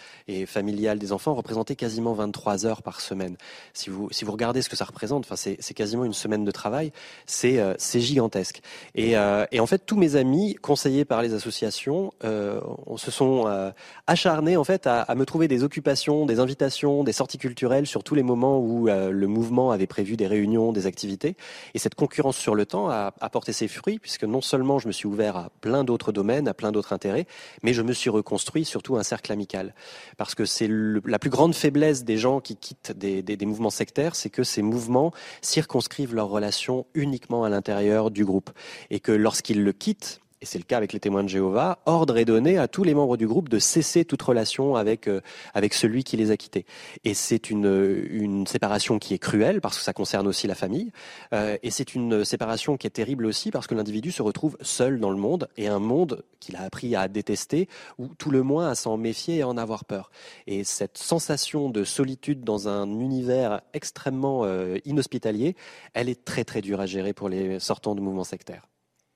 [0.46, 3.36] familial des enfants, représentait quasiment 23 heures par semaine.
[3.74, 6.92] Si vous, si vous regardez ce que ça représente, c'est quasiment une semaine de travail,
[7.26, 8.60] c'est gigantesque.
[8.94, 13.72] Et, et, en fait, tous mes amis, conseillés par les associations, se sont
[14.06, 18.04] acharnés en fait à, à me trouver des occupations, des invitations, des sorties culturelle sur
[18.04, 21.36] tous les moments où euh, le mouvement avait prévu des réunions, des activités.
[21.74, 24.92] Et cette concurrence sur le temps a apporté ses fruits, puisque non seulement je me
[24.92, 27.26] suis ouvert à plein d'autres domaines, à plein d'autres intérêts,
[27.62, 29.74] mais je me suis reconstruit surtout un cercle amical.
[30.16, 34.14] Parce que c'est la plus grande faiblesse des gens qui quittent des, des mouvements sectaires,
[34.14, 38.50] c'est que ces mouvements circonscrivent leurs relations uniquement à l'intérieur du groupe.
[38.90, 42.18] Et que lorsqu'ils le quittent, et c'est le cas avec les témoins de Jéhovah, ordre
[42.18, 45.20] est donné à tous les membres du groupe de cesser toute relation avec, euh,
[45.54, 46.66] avec celui qui les a quittés.
[47.04, 50.90] Et c'est une, une séparation qui est cruelle parce que ça concerne aussi la famille.
[51.32, 54.98] Euh, et c'est une séparation qui est terrible aussi parce que l'individu se retrouve seul
[54.98, 58.68] dans le monde et un monde qu'il a appris à détester ou tout le moins
[58.68, 60.10] à s'en méfier et à en avoir peur.
[60.48, 65.54] Et cette sensation de solitude dans un univers extrêmement euh, inhospitalier,
[65.94, 68.66] elle est très très dure à gérer pour les sortants de mouvements sectaires.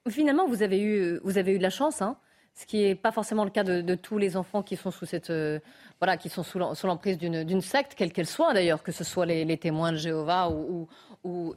[0.08, 2.16] Finalement, vous avez eu, vous avez eu de la chance, hein,
[2.54, 5.30] ce qui n'est pas forcément le cas de, tous les enfants qui sont sous cette,
[5.30, 5.58] euh,
[6.00, 9.56] voilà, qui sont sous l'emprise d'une secte, quelle qu'elle soit d'ailleurs, que ce soit les,
[9.58, 10.88] témoins de Jéhovah ou,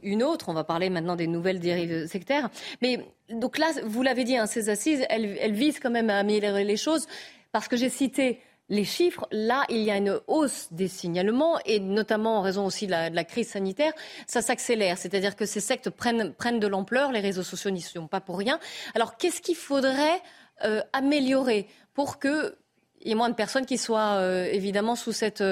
[0.02, 0.48] une autre.
[0.48, 2.50] On va parler maintenant des nouvelles dérives sectaires.
[2.82, 6.64] Mais donc là, vous l'avez dit, hein, ces assises, elles, visent quand même à améliorer
[6.64, 7.06] les choses,
[7.52, 11.80] parce que j'ai cité les chiffres, là, il y a une hausse des signalements et
[11.80, 13.92] notamment en raison aussi de la, crise sanitaire,
[14.28, 14.96] ça s'accélère.
[14.96, 18.38] C'est-à-dire que ces sectes prennent, prennent de l'ampleur, les réseaux sociaux n'y sont pas pour
[18.38, 18.60] rien.
[18.94, 20.22] Alors, qu'est-ce qu'il faudrait
[20.64, 22.56] euh, améliorer pour que
[23.02, 25.42] il y ait moins de personnes qui soient euh, évidemment sous cette,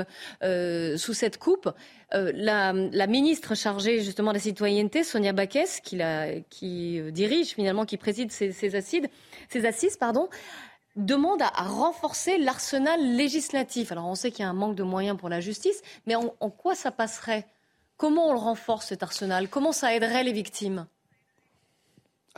[0.42, 1.70] euh, sous cette coupe.
[2.12, 2.72] la,
[3.06, 5.98] ministre chargée justement de la citoyenneté, Sonia Baquès, qui,
[6.50, 9.06] qui dirige finalement, qui préside ces, ces, assises,
[9.48, 10.28] ces assises, pardon,
[10.98, 13.92] demande à, renforcer l'arsenal législatif.
[13.92, 16.50] Alors on sait qu'il y a un manque de moyens pour la justice, mais en
[16.50, 17.46] quoi ça passerait?
[17.96, 19.48] Comment on le renforce cet arsenal?
[19.48, 20.86] Comment ça aiderait les victimes?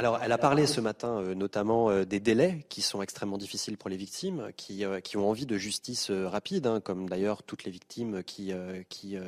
[0.00, 3.76] Alors, elle a parlé ce matin euh, notamment euh, des délais qui sont extrêmement difficiles
[3.76, 7.64] pour les victimes, qui, euh, qui ont envie de justice rapide, hein, comme d'ailleurs toutes
[7.64, 8.54] les victimes qui,
[8.88, 9.18] qui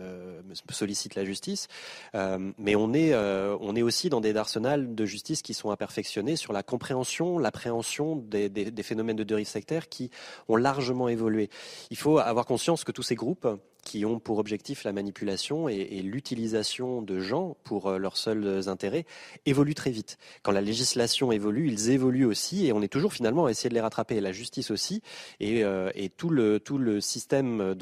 [0.71, 1.69] sollicitent la justice.
[2.15, 6.37] mais on est, on est aussi dans des arsenals de justice qui sont à perfectionner
[6.37, 10.11] sur la compréhension, l'appréhension des, des, phénomènes de dérive sectaire qui
[10.49, 11.51] ont largement évolué.
[11.91, 13.47] Il faut avoir conscience que tous ces groupes
[13.85, 19.07] qui ont pour objectif la manipulation et, l'utilisation de gens pour leurs seuls intérêts
[19.45, 20.19] évoluent très vite.
[20.43, 23.75] Quand la législation évolue, ils évoluent aussi, et on est toujours finalement à essayer de
[23.75, 24.21] les rattraper.
[24.21, 25.03] La justice aussi,
[25.41, 25.63] et,
[25.95, 27.75] et tout le tout le système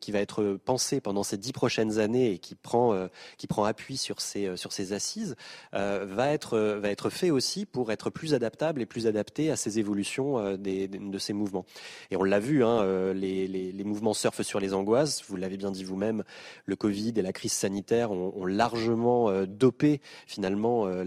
[0.00, 3.08] qui va être pensé pendant ces dix prochaines années et qui prend
[3.38, 5.36] qui prend appui sur ces sur ces assises
[5.72, 9.78] va être va être fait aussi pour être plus adaptable et plus adapté à ces
[9.78, 11.64] évolutions des, de ces mouvements.
[12.10, 15.22] Et on l'a vu, hein, les, les, mouvements surfent sur les angoisses.
[15.26, 16.22] Vous l'avez bien dit vous-même,
[16.66, 21.04] le Covid et la crise sanitaire ont, largement dopé finalement euh,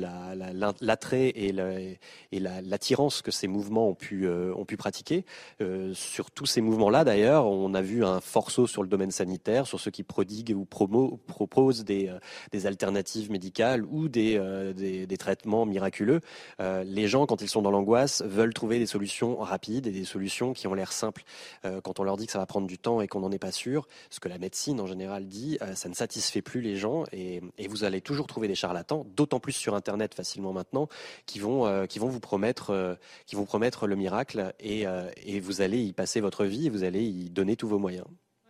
[1.14, 5.26] et l'attirance que ces mouvements ont pu, euh, pratiquer.
[5.62, 9.12] Euh, sur tous ces mouvements-là, d'ailleurs, on a vu un fort saut sur le domaine
[9.12, 12.12] sanitaire, sur ceux qui prodiguent ou proposent des,
[12.52, 14.40] des alternatives médicales ou des,
[15.20, 16.22] traitements miraculeux.
[16.60, 20.54] les gens, quand ils sont dans l'angoisse, veulent trouver des solutions rapides et des solutions
[20.54, 21.24] qui ont l'air simples.
[21.84, 23.52] quand on leur dit que ça va prendre du temps et qu'on n'en est pas
[23.52, 27.42] sûr, ce que la médecine en général dit, ça ne satisfait plus les gens et
[27.70, 30.88] vous allez toujours trouver des charlatans, d'autant plus sur Internet facilement maintenant,
[31.26, 35.10] qui vont, euh, qui vont vous promettre, euh, qui vont promettre le miracle et, euh,
[35.26, 38.06] et vous allez y passer votre vie et vous allez y donner tous vos moyens.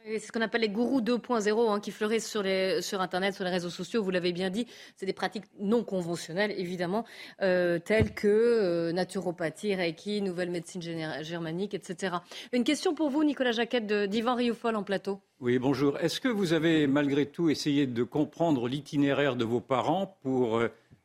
[0.06, 3.46] C'est ce qu'on appelle les gourous 2.0 hein, qui fleurissent sur, les, sur Internet, sur
[3.46, 4.04] les réseaux sociaux.
[4.04, 4.68] Vous l'avez bien dit,
[4.98, 7.06] c'est des pratiques non conventionnelles, évidemment,
[7.40, 10.82] telles que naturopathie, Reiki, nouvelle médecine
[11.22, 12.18] germanique, etc.
[12.52, 15.22] Une question pour vous, Nicolas Jaquette, d'Ivan Rioufol en plateau.
[15.40, 15.98] Oui, bonjour.
[16.00, 20.62] Est-ce que vous avez malgré tout essayé de comprendre l'itinéraire de vos parents pour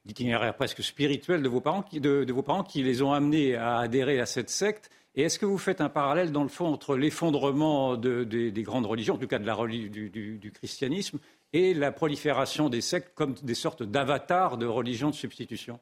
[0.08, 3.78] l'itinéraire presque spirituel de vos, parents qui, de, vos parents qui les ont amenés à
[3.78, 4.90] adhérer à cette secte.
[5.14, 9.14] Et est-ce que vous faites un parallèle, dans le fond, entre l'effondrement des grandes religions,
[9.14, 11.18] en tout cas de la, du, du, christianisme,
[11.52, 15.78] et la prolifération des sectes comme des sortes d'avatars de religions de substitution?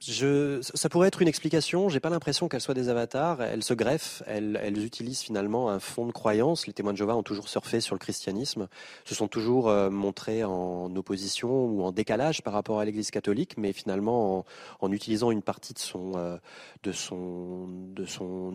[0.00, 1.88] Je, ça pourrait être une explication.
[1.88, 3.42] J'ai pas l'impression qu'elles soient des avatars.
[3.42, 4.22] Elles se greffent.
[4.26, 6.66] Elles, utilisent finalement un fond de croyance.
[6.66, 8.68] Les témoins de Jéhovah ont toujours surfé sur le christianisme,
[9.04, 13.56] se sont toujours euh, montrés en opposition ou en décalage par rapport à l'Église catholique,
[13.58, 14.44] mais finalement
[14.80, 16.38] en, utilisant une partie de son, euh,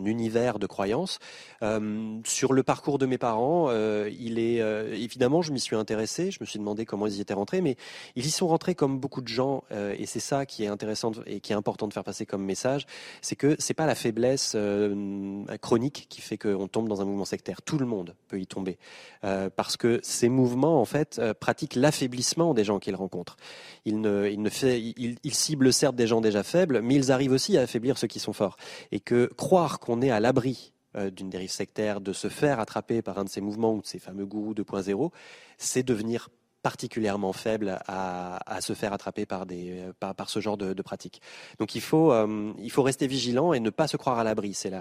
[0.04, 1.18] univers de croyance.
[1.62, 4.56] Euh, sur le parcours de mes parents, il est
[4.92, 6.30] évidemment, je m'y suis intéressé.
[6.30, 7.76] Je me suis demandé comment ils y étaient rentrés, mais
[8.14, 11.40] ils y sont rentrés comme beaucoup de gens, et c'est ça qui est intéressant et
[11.40, 12.86] qui est important de faire passer comme message,
[13.20, 17.24] c'est que c'est pas la faiblesse euh, chronique qui fait qu'on tombe dans un mouvement
[17.24, 17.62] sectaire.
[17.62, 18.78] Tout le monde peut y tomber
[19.24, 23.36] euh, parce que ces mouvements en fait euh, pratiquent l'affaiblissement des gens qu'ils rencontrent.
[23.84, 27.12] Ils ne, ils ne fait, ils, ils ciblent certes des gens déjà faibles, mais ils
[27.12, 28.56] arrivent aussi à affaiblir ceux qui sont forts.
[28.92, 30.72] Et que croire qu'on est à l'abri
[31.14, 33.98] d'une dérive sectaire, de se faire attraper par un de ces mouvements ou de ces
[33.98, 35.10] fameux gourous 2.0,
[35.58, 36.30] c'est devenir
[36.66, 41.22] particulièrement faible à, se faire attraper par, des, par, ce genre de, de pratiques.
[41.60, 44.52] Donc il faut, euh, il faut rester vigilant et ne pas se croire à l'abri.
[44.52, 44.72] C'est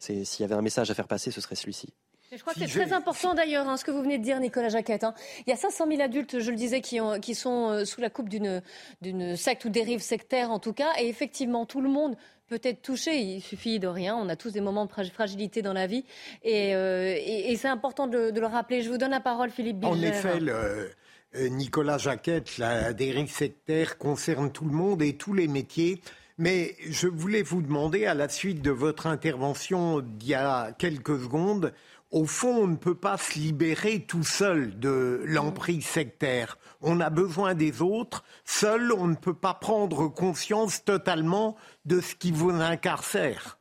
[0.00, 1.92] s'il y avait un message à faire passer, ce serait celui-ci.
[2.32, 4.70] Je crois que c'est très important d'ailleurs, hein, ce que vous venez de dire, Nicolas
[4.70, 5.04] Jaquette.
[5.04, 5.12] Hein.
[5.46, 8.00] Il y a 500 000 adultes, je le disais, qui, ont, qui sont euh, sous
[8.00, 10.92] la coupe d'une secte ou dérive sectaire en tout cas.
[10.98, 12.16] Et effectivement, tout le monde
[12.48, 13.18] peut être touché.
[13.20, 14.16] Il suffit de rien.
[14.16, 16.04] On a tous des moments de fragilité dans la vie.
[16.42, 18.82] Et, euh, et, c'est important de, de, le rappeler.
[18.82, 20.08] Je vous donne la parole, Philippe Bilger.
[20.08, 20.88] En effet, le, euh,
[21.36, 26.00] Nicolas Jacquette, la dérive sectaire concerne tout le monde et tous les métiers.
[26.38, 31.20] Mais je voulais vous demander, à la suite de votre intervention d'il y a quelques
[31.20, 31.72] secondes,
[32.10, 36.58] au fond, on ne peut pas se libérer tout seul de l'emprise sectaire.
[36.80, 38.24] On a besoin des autres.
[38.44, 43.58] Seul, on ne peut pas prendre conscience totalement de ce qui vous incarcère.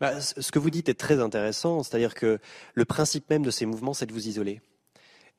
[0.00, 2.38] Bah, ce que vous dites est très intéressant, c'est-à-dire que
[2.74, 4.60] le principe même de ces mouvements, c'est de vous isoler.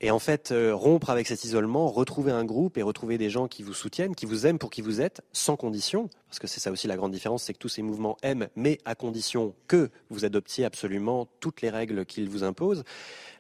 [0.06, 3.48] Et en fait, euh, rompre avec cet isolement, retrouver un groupe et retrouver des gens
[3.48, 6.60] qui vous soutiennent, qui vous aiment pour qui vous êtes, sans condition, parce que c'est
[6.60, 9.90] ça aussi la grande différence, c'est que tous ces mouvements aiment, mais à condition que
[10.10, 12.84] vous adoptiez absolument toutes les règles qu'ils vous imposent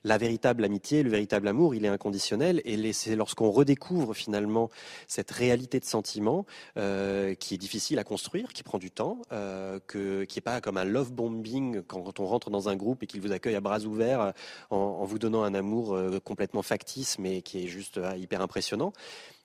[0.03, 2.61] la véritable amitié, le véritable amour, il est inconditionnel.
[2.65, 4.69] Et c'est lorsqu'on redécouvre finalement
[5.07, 6.45] cette réalité de sentiment
[6.77, 10.61] euh, qui est difficile à construire, qui prend du temps, euh, que, qui n'est pas
[10.61, 13.61] comme un love bombing quand, on rentre dans un groupe et qu'il vous accueille à
[13.61, 14.31] bras ouverts euh,
[14.69, 18.93] en, vous donnant un amour complètement factice, mais qui est juste hyper impressionnant.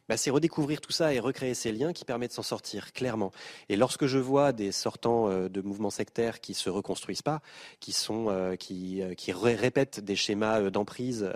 [0.09, 3.31] Bah, c'est redécouvrir tout ça et recréer ces liens qui permettent de s'en sortir clairement.
[3.69, 7.43] Et lorsque je vois des sortants euh, de mouvements sectaires qui se reconstruisent pas,
[7.81, 11.31] qui euh, euh, qui répètent des schémas d'emprise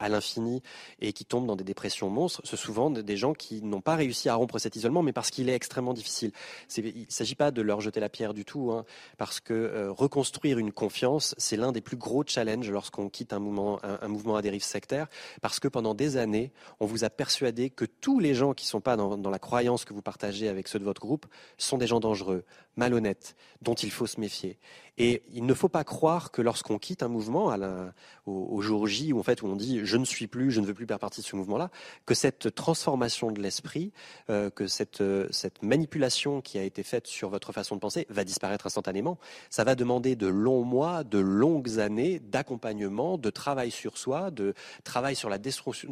[0.00, 0.62] à l'infini
[1.00, 3.94] et qui tombent dans des dépressions monstres, ce sont souvent des gens qui n'ont pas
[3.94, 6.32] réussi à rompre cet isolement, mais parce qu'il est extrêmement difficile.
[6.76, 8.84] il ne s'agit pas de leur jeter la pierre du tout, hein,
[9.18, 13.38] parce que euh, reconstruire une confiance, c'est l'un des plus gros challenges lorsqu'on quitte un
[13.38, 15.06] mouvement, à dérive sectaire,
[15.42, 18.70] parce que pendant des années, on vous a persuadé que tous les gens qui ne
[18.70, 21.26] sont pas dans la croyance que vous partagez avec ceux de votre groupe
[21.58, 22.44] sont des gens dangereux,
[22.76, 24.58] malhonnêtes, dont il faut se méfier.
[24.96, 27.54] Et il ne faut pas croire que lorsqu'on quitte un mouvement
[28.26, 30.66] au, jour J, où en fait où on dit je ne suis plus, je ne
[30.66, 31.70] veux plus faire partie de ce mouvement-là,
[32.06, 33.92] que cette transformation de l'esprit,
[34.30, 38.06] euh, que cette, euh, cette manipulation qui a été faite sur votre façon de penser
[38.08, 39.18] va disparaître instantanément.
[39.50, 44.54] Ça va demander de longs mois, de longues années d'accompagnement, de travail sur soi, de
[44.84, 45.38] travail sur la,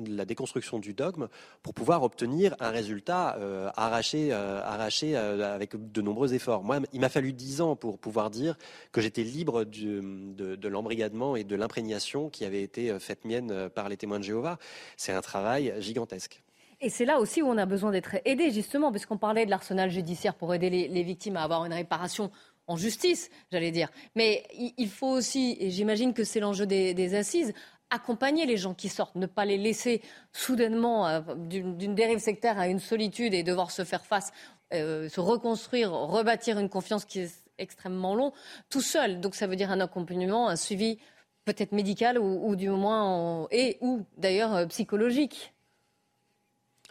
[0.07, 1.29] la déconstruction du dogme
[1.63, 6.63] pour pouvoir obtenir un résultat euh, arraché, arraché avec de nombreux efforts.
[6.63, 8.57] Moi, il m'a fallu dix ans pour pouvoir dire
[8.93, 13.89] que j'étais libre de, de l'embrigadement et de l'imprégnation qui avait été faite mienne par
[13.89, 14.59] les témoins de Jéhovah.
[14.97, 16.43] C'est un travail gigantesque.
[16.83, 19.89] Et c'est là aussi où on a besoin d'être aidé, justement, puisqu'on parlait de l'arsenal
[19.89, 22.33] judiciaire pour aider les, victimes à avoir une réparation
[22.67, 23.89] en justice, j'allais dire.
[24.17, 27.55] Mais il faut aussi, et j'imagine que c'est l'enjeu des, assises,
[27.91, 32.67] accompagner les gens qui sortent, ne pas les laisser soudainement euh, d'une dérive sectaire à
[32.67, 34.33] une solitude et devoir se faire face,
[34.73, 38.33] euh, se reconstruire, rebâtir une confiance qui est extrêmement long,
[38.71, 39.21] tout seul.
[39.21, 40.99] Donc ça veut dire un accompagnement, un suivi
[41.45, 45.55] peut-être médical ou, du moins et ou d'ailleurs euh, psychologique.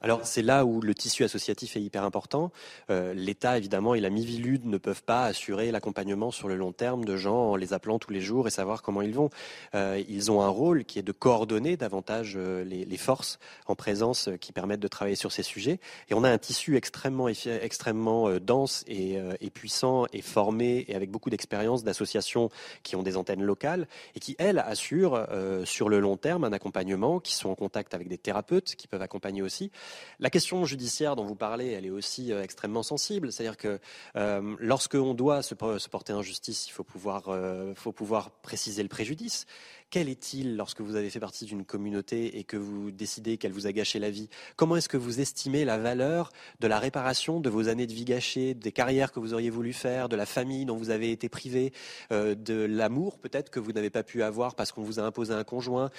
[0.01, 2.51] Alors c'est là où le tissu associatif est hyper important.
[2.89, 7.05] Euh, L'État, évidemment, et la Mivilude ne peuvent pas assurer l'accompagnement sur le long terme
[7.05, 9.29] de gens en les appelant tous les jours et savoir comment ils vont.
[9.75, 13.75] Euh, ils ont un rôle qui est de coordonner davantage euh, les, les, forces en
[13.75, 15.79] présence euh, qui permettent de travailler sur ces sujets.
[16.09, 20.95] Et on a un tissu extrêmement, extrêmement euh, dense et, et, puissant et formé et
[20.95, 22.49] avec beaucoup d'expérience d'associations
[22.83, 25.27] qui ont des antennes locales et qui, elles, assurent
[25.65, 29.01] sur le long terme un accompagnement, qui sont en contact avec des thérapeutes qui peuvent
[29.01, 29.71] accompagner aussi.
[30.19, 33.31] La question judiciaire dont vous parlez, elle est aussi euh, extrêmement sensible.
[33.31, 33.79] C'est-à-dire que
[34.15, 38.89] euh, lorsqu'on doit se, porter en justice, il faut pouvoir, euh, faut pouvoir préciser le
[38.89, 39.45] préjudice.
[39.89, 43.67] Quel est-il lorsque vous avez fait partie d'une communauté et que vous décidez qu'elle vous
[43.67, 44.29] a gâché la vie?
[44.55, 48.05] Comment est-ce que vous estimez la valeur de la réparation de vos années de vie
[48.05, 51.27] gâchées, des carrières que vous auriez voulu faire, de la famille dont vous avez été
[51.27, 51.73] privé,
[52.09, 55.43] de l'amour peut-être que vous n'avez pas pu avoir parce qu'on vous a imposé un
[55.43, 55.89] conjoint?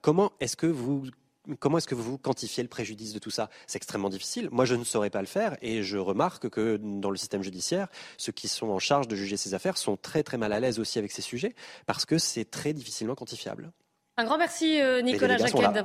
[0.00, 1.04] Comment est-ce que vous
[1.58, 3.50] comment est-ce que vous quantifiez le préjudice de tout ça?
[3.66, 4.48] C'est extrêmement difficile.
[4.52, 7.88] Moi, je ne saurais pas le faire et je remarque que dans le système judiciaire,
[8.16, 10.78] ceux qui sont en charge de juger ces affaires sont très très mal à l'aise
[10.78, 11.54] aussi avec ces sujets
[11.86, 13.72] parce que c'est très difficilement quantifiable.
[14.16, 15.84] Un grand merci euh, Nicolas Jacquet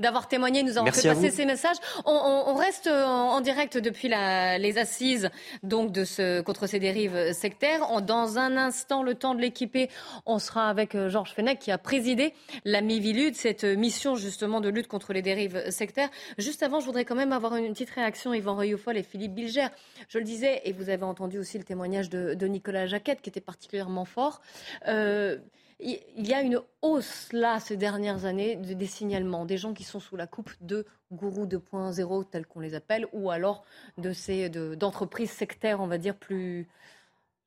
[0.00, 1.76] d'avoir témoigné, nous avons fait passer ces messages.
[2.04, 5.30] On, reste en, direct depuis les assises
[5.62, 8.00] donc de ce, contre ces dérives sectaires.
[8.02, 9.88] dans un instant, le temps de l'équiper,
[10.26, 12.34] on sera avec euh, Georges Fenech qui a présidé
[12.64, 16.10] la Mivilude, cette mission justement de lutte contre les dérives sectaires.
[16.38, 19.68] Juste avant, je voudrais quand même avoir une petite réaction, Yvan Reyofol et Philippe Bilger.
[20.08, 23.40] Je le disais, et vous avez entendu aussi le témoignage de, Nicolas Jacquette qui était
[23.40, 24.40] particulièrement fort.
[24.86, 25.36] Euh,
[25.80, 30.00] il y a une hausse là ces dernières années des signalements, des gens qui sont
[30.00, 33.64] sous la coupe de gourous 2.0 tels qu'on les appelle, ou alors
[33.96, 36.68] de ces d'entreprises sectaires, on va dire plus,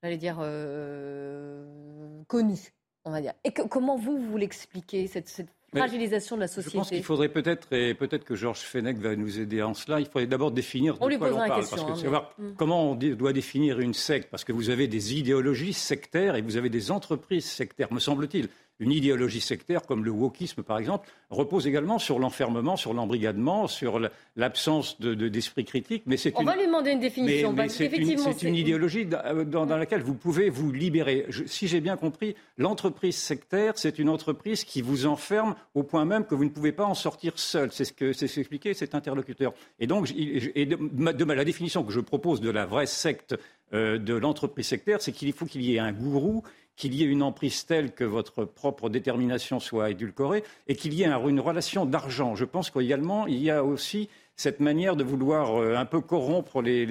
[0.02, 2.72] j'allais dire euh, connues,
[3.04, 3.34] on va dire.
[3.44, 6.70] Et comment vous vous l'expliquez cette, cette fragilisation de la société.
[6.70, 10.00] Je pense qu'il faudrait peut-être, et peut-être que Georges Fenech va nous aider en cela,
[10.00, 11.60] il faudrait d'abord définir de quoi l'on parle.
[11.60, 12.52] Question, parce que hein, savoir mm.
[12.56, 16.56] comment on doit définir une secte, parce que vous avez des idéologies sectaires et vous
[16.56, 18.48] avez des entreprises sectaires, me semble-t-il
[18.82, 24.00] une idéologie sectaire comme le wokisme, par exemple, repose également sur l'enfermement, sur l'embrigadement, sur
[24.36, 26.02] l'absence d'esprit critique.
[26.06, 27.54] Mais On va lui demander une définition.
[27.68, 31.26] c'est une, idéologie dans, laquelle vous pouvez vous libérer.
[31.46, 36.24] si j'ai bien compris, l'entreprise sectaire, c'est une entreprise qui vous enferme au point même
[36.24, 37.70] que vous ne pouvez pas en sortir seul.
[37.70, 39.54] C'est ce que c'est expliqué cet interlocuteur.
[39.78, 40.76] Et donc, et de,
[41.12, 43.36] de, la définition que je propose de la vraie secte
[43.74, 46.42] euh, de l'entreprise sectaire, c'est qu'il faut qu'il y ait un gourou
[46.82, 51.04] qu'il y ait une emprise telle que votre propre détermination soit édulcorée et qu'il y
[51.04, 52.34] ait une relation d'argent.
[52.34, 56.60] Je pense qu'également, il y a aussi cette manière de vouloir euh, un peu corrompre
[56.60, 56.84] les,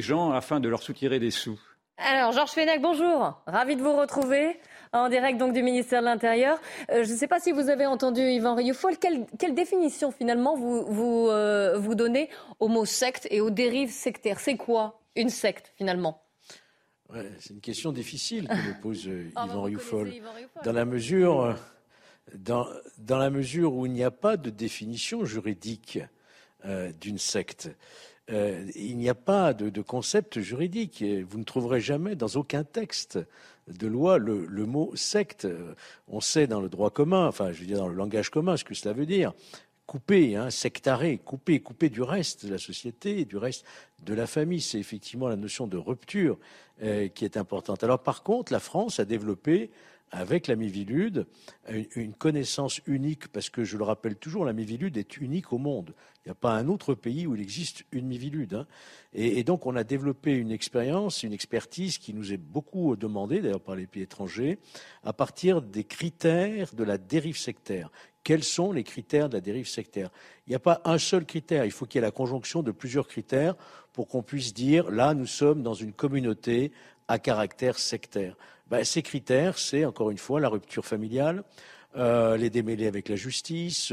[0.00, 1.60] gens afin de leur soutirer des sous.
[1.98, 3.42] Alors, Georges Fenech, bonjour.
[3.46, 4.58] Ravi de vous retrouver
[4.94, 6.58] en direct donc du ministère de l'Intérieur.
[6.92, 8.96] Euh, je ne sais pas si vous avez entendu Yvan Rioufol.
[8.96, 14.40] Quelle, définition finalement vous, vous, euh, vous donnez au mot secte et aux dérives sectaires?
[14.40, 16.22] C'est quoi une secte finalement?
[17.38, 20.12] C'est une question difficile que me pose euh, ah, Yvan Rioufol.
[20.64, 21.56] Dans la mesure,
[22.34, 22.66] dans,
[22.98, 25.98] dans, la mesure où il n'y a pas de définition juridique
[26.64, 27.70] euh, d'une secte.
[28.30, 31.02] Euh, il n'y a pas de, de, concept juridique.
[31.28, 33.18] Vous ne trouverez jamais dans aucun texte
[33.66, 35.48] de loi le, le, mot secte.
[36.06, 38.64] On sait dans le droit commun, enfin je veux dire dans le langage commun ce
[38.64, 39.32] que cela veut dire
[39.90, 43.66] couper, hein, sectaré, couper, couper du reste de la société du reste
[44.04, 44.60] de la famille.
[44.60, 46.38] C'est effectivement la notion de rupture
[46.84, 47.82] euh, qui est importante.
[47.82, 49.72] Alors par contre, la France a développé
[50.12, 51.26] avec la Mivilude
[51.94, 55.94] une connaissance unique, parce que je le rappelle toujours, la Mivilude est unique au monde.
[56.24, 58.54] Il n'y a pas un autre pays où il existe une Mivilude.
[58.54, 58.66] Hein.
[59.14, 63.60] Et, donc on a développé une expérience, une expertise qui nous est beaucoup demandée, d'ailleurs
[63.60, 64.58] par les pays étrangers,
[65.04, 67.90] à partir des critères de la dérive sectaire.
[68.22, 70.10] Quels sont les critères de la dérive sectaire?
[70.46, 72.70] Il n'y a pas un seul critère, il faut qu'il y ait la conjonction de
[72.70, 73.54] plusieurs critères
[73.92, 76.72] pour qu'on puisse dire, là, nous sommes dans une communauté
[77.08, 78.36] à caractère sectaire.
[78.68, 81.42] Ben, ces critères, c'est encore une fois la rupture familiale,
[81.96, 83.92] euh, les démêlés avec la justice,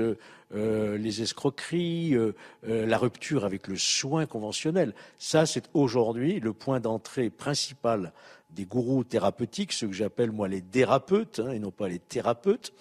[0.53, 4.93] euh, les escroqueries, euh, la rupture avec le soin conventionnel.
[5.17, 8.13] Ça, c'est aujourd'hui le point d'entrée principal
[8.51, 12.71] des gourous thérapeutiques, ceux que j'appelle moi les thérapeutes, hein, et non pas les thérapeutes,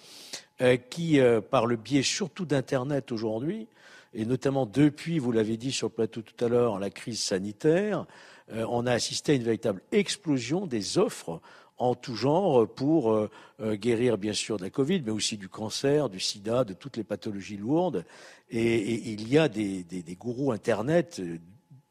[0.89, 1.19] qui,
[1.51, 3.67] par le biais surtout d'Internet aujourd'hui,
[4.13, 8.05] et notamment depuis, vous l'avez dit sur le plateau tout à l'heure, la crise sanitaire,
[8.51, 11.41] on a assisté à une véritable explosion des offres
[11.77, 13.29] en tout genre pour euh,
[13.61, 16.97] euh, guérir bien sûr de la Covid, mais aussi du cancer, du sida, de toutes
[16.97, 18.05] les pathologies lourdes.
[18.49, 19.85] Et, il y a des,
[20.17, 21.21] gourous Internet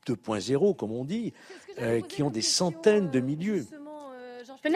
[0.07, 1.33] 2.0, euh, comme on dit,
[2.09, 3.67] qui ont des centaines de milieux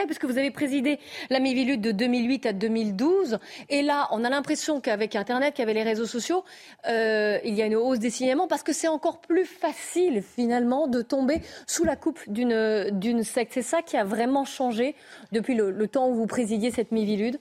[0.07, 3.38] puisque vous avez présidé la Mivilude de 2008 à 2012.
[3.68, 6.45] Et là, on a l'impression qu'avec Internet, qu'avec les réseaux sociaux,
[6.88, 10.86] euh, il y a une hausse des signalements parce que c'est encore plus facile, finalement,
[10.86, 13.53] de tomber sous la coupe d'une secte.
[13.55, 14.95] C'est ça qui a vraiment changé
[15.32, 17.41] depuis le, temps où vous présidiez cette Mivilude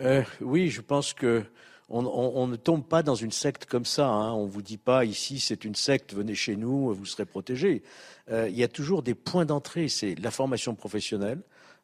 [0.00, 1.44] euh, Oui, je pense que
[1.88, 4.08] on, ne tombe pas dans une secte comme ça.
[4.08, 4.32] Hein.
[4.32, 7.82] On ne vous dit pas ici c'est une secte, venez chez nous, vous serez protégés.
[8.30, 9.88] Euh, il y a toujours des points d'entrée.
[9.88, 11.40] C'est la formation professionnelle,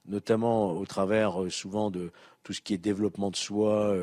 [0.07, 2.11] notamment au travers euh, souvent de
[2.43, 3.97] tout ce qui est développement de soi,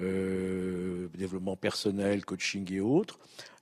[0.00, 3.18] euh, développement personnel, coaching et autres.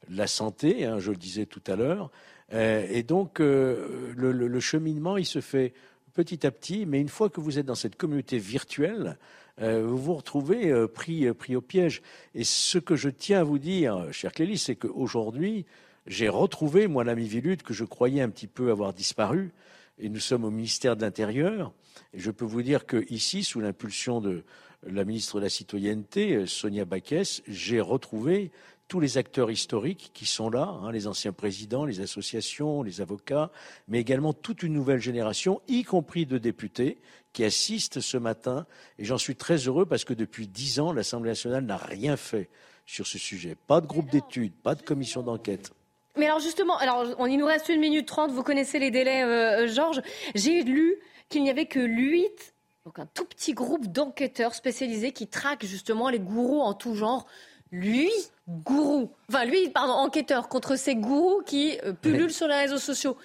[0.08, 2.10] La santé, hein, je le disais tout à l'heure.
[2.50, 5.74] et donc le, le, cheminement, il se fait
[6.14, 9.18] petit à petit, mais une fois que vous êtes dans cette communauté virtuelle,
[9.58, 12.02] vous vous retrouvez euh, pris, euh, pris au piège.
[12.34, 15.66] Et ce que je tiens à vous dire, cher Clélie, c'est qu'aujourd'hui,
[16.06, 19.52] j'ai retrouvé, moi, l'ami Vilude, que je croyais un petit peu avoir disparu.
[19.98, 21.72] Et nous sommes au ministère de l'Intérieur.
[22.14, 24.42] Et je peux vous dire qu'ici, sous l'impulsion de
[24.84, 28.50] la ministre de la Citoyenneté, Sonia Baquès, j'ai retrouvé
[28.92, 33.50] tous les acteurs historiques qui sont là, hein, les anciens présidents, les associations, les avocats,
[33.88, 36.98] mais également toute une nouvelle génération, y compris de députés,
[37.32, 38.66] qui assistent ce matin.
[38.98, 42.50] Et j'en suis très heureux parce que depuis dix ans, l'Assemblée nationale n'a rien fait
[42.84, 43.56] sur ce sujet.
[43.66, 45.70] Pas de groupe d'études, pas de commission d'enquête.
[46.18, 49.68] Mais alors justement, alors il nous reste une minute trente, vous connaissez les délais, euh,
[49.68, 50.02] Georges.
[50.34, 50.98] J'ai lu
[51.30, 52.52] qu'il n'y avait que huit,
[52.84, 57.26] donc un tout petit groupe d'enquêteurs spécialisés qui traquent justement les gourous en tout genre.
[57.72, 58.10] Lui,
[58.48, 63.16] gourou, enfin lui, pardon, enquêteur contre ces gourous qui euh, pullulent sur les réseaux sociaux.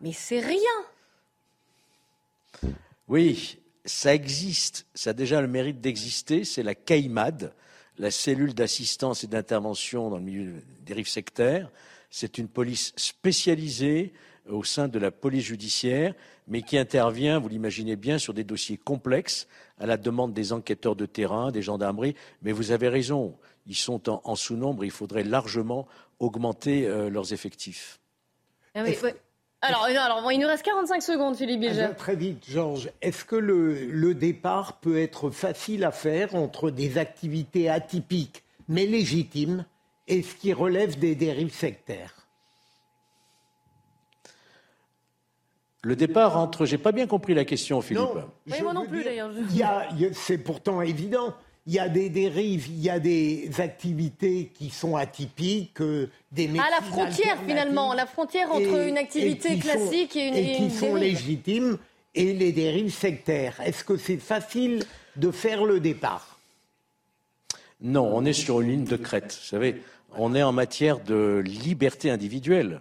[0.00, 0.58] Mais c'est rien.
[3.08, 7.52] Oui, ça existe, ça a déjà le mérite d'exister, c'est la CAIMAD,
[7.98, 11.70] la cellule d'assistance et d'intervention dans le milieu des rives sectaires.
[12.10, 14.12] C'est une police spécialisée
[14.48, 16.14] au sein de la police judiciaire,
[16.46, 19.46] mais qui intervient, vous l'imaginez bien, sur des dossiers complexes,
[19.78, 22.14] à la demande des enquêteurs de terrain, des gendarmeries.
[22.42, 23.36] Mais vous avez raison,
[23.68, 25.86] ils sont en, sous-nombre, il faudrait largement
[26.18, 28.00] augmenter euh, leurs effectifs.
[28.74, 28.82] Ah
[29.60, 31.88] alors, alors il nous reste 45 secondes, Philippe Bilger.
[31.96, 32.90] Très vite, Georges.
[33.02, 39.64] Est-ce que le, départ peut être facile à faire entre des activités atypiques mais légitimes
[40.06, 42.14] et ce qui relève des dérives sectaires?
[45.82, 46.64] Le départ entre.
[46.64, 48.02] J'ai pas bien compris la question, Philippe.
[48.46, 49.30] Non, moi non plus, d'ailleurs.
[50.12, 51.34] C'est pourtant évident
[51.68, 56.48] il y a des dérives, il y a des activités qui sont atypiques, euh, des
[56.48, 56.62] métiers.
[56.66, 60.34] À la frontière, finalement, la frontière entre une activité classique et une.
[60.34, 61.76] Et qui sont légitimes,
[62.14, 63.60] et les dérives sectaires.
[63.62, 64.82] Est-ce que c'est facile
[65.16, 66.38] de faire le départ?
[67.82, 69.38] Non, on est sur une ligne de crête.
[69.38, 69.82] Vous savez,
[70.16, 72.80] on est en matière de liberté individuelle.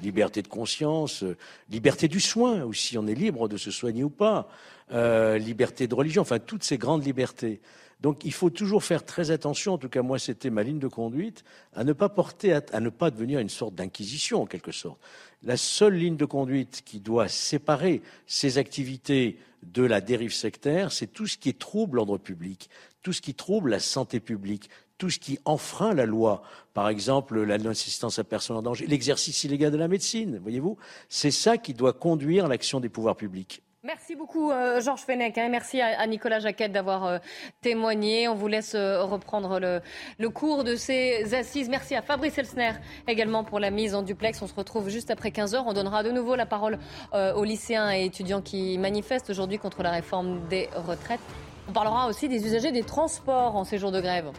[0.00, 1.36] Liberté de conscience, euh,
[1.68, 4.48] liberté du soin aussi, on est libre de se soigner ou pas,
[4.90, 7.60] euh, liberté de religion, enfin toutes ces grandes libertés.
[8.02, 10.88] Donc il faut toujours faire très attention, en tout cas moi c'était ma ligne de
[10.88, 14.98] conduite, à ne pas porter, à, ne pas devenir une sorte d'inquisition en quelque sorte.
[15.44, 21.06] La seule ligne de conduite qui doit séparer ces activités de la dérive sectaire, c'est
[21.06, 22.68] tout ce qui trouble l'ordre public,
[23.02, 26.42] tout ce qui trouble la santé publique, tout ce qui enfreint la loi,
[26.74, 30.76] par exemple la non-assistance à personne en danger, l'exercice illégal de la médecine, voyez-vous,
[31.08, 33.62] c'est ça qui doit conduire l'action des pouvoirs publics.
[33.84, 35.36] Merci beaucoup, euh, Georges Fenech.
[35.38, 35.48] Hein.
[35.48, 37.18] Merci à, Nicolas Jacquette d'avoir euh,
[37.62, 38.28] témoigné.
[38.28, 41.68] On vous laisse euh, reprendre le, cours de ces assises.
[41.68, 42.74] Merci à Fabrice Elsner
[43.08, 44.40] également pour la mise en duplex.
[44.40, 45.66] On se retrouve juste après 15 heures.
[45.66, 46.78] On donnera de nouveau la parole
[47.12, 51.20] aux lycéens et étudiants qui manifestent aujourd'hui contre la réforme des retraites.
[51.68, 54.30] On parlera aussi des usagers des transports en séjour de grève.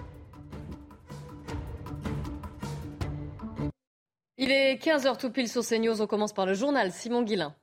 [4.38, 6.02] Il est 15h tout pile sur CNews.
[6.02, 7.54] On commence par le journal Simon Guillain.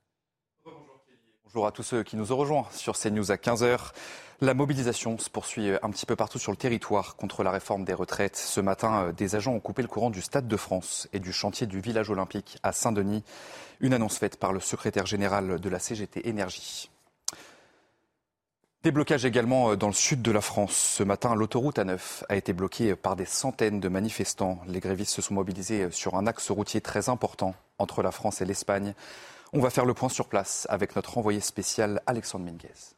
[1.53, 3.91] Bonjour à tous ceux qui nous ont rejoints sur CNews à 15h.
[4.41, 7.93] La mobilisation se poursuit un petit peu partout sur le territoire contre la réforme des
[7.93, 8.37] retraites.
[8.37, 11.33] Ce matin, euh, des agents ont coupé le courant du Stade de France et du
[11.33, 13.25] chantier du village olympique à Saint-Denis.
[13.81, 16.89] Une annonce faite par le secrétaire général de la CGT Énergie.
[18.85, 20.77] Des blocages également euh, dans le sud de la France.
[20.77, 24.61] Ce matin, l'autoroute A9 a été bloquée par des centaines de manifestants.
[24.69, 28.45] Les grévistes se sont mobilisés sur un axe routier très important entre la France et
[28.45, 28.95] l'Espagne.
[29.53, 32.95] On va faire le point sur place avec notre envoyé spécial Alexandre Minguez.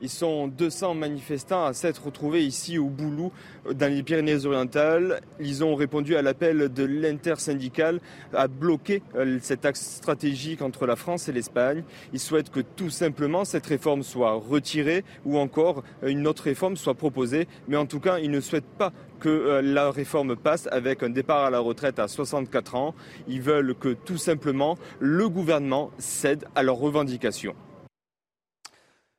[0.00, 3.32] Ils sont 200 manifestants à s'être retrouvés ici au Boulou,
[3.70, 5.20] dans les Pyrénées-Orientales.
[5.40, 8.00] Ils ont répondu à l'appel de l'intersyndicale
[8.32, 11.84] à bloquer euh, cet axe stratégique entre la France et l'Espagne.
[12.12, 16.76] Ils souhaitent que tout simplement cette réforme soit retirée ou encore euh, une autre réforme
[16.76, 17.46] soit proposée.
[17.68, 21.10] Mais en tout cas, ils ne souhaitent pas que euh, la réforme passe avec un
[21.10, 22.94] départ à la retraite à 64 ans.
[23.28, 27.54] Ils veulent que tout simplement le gouvernement cède à leurs revendications.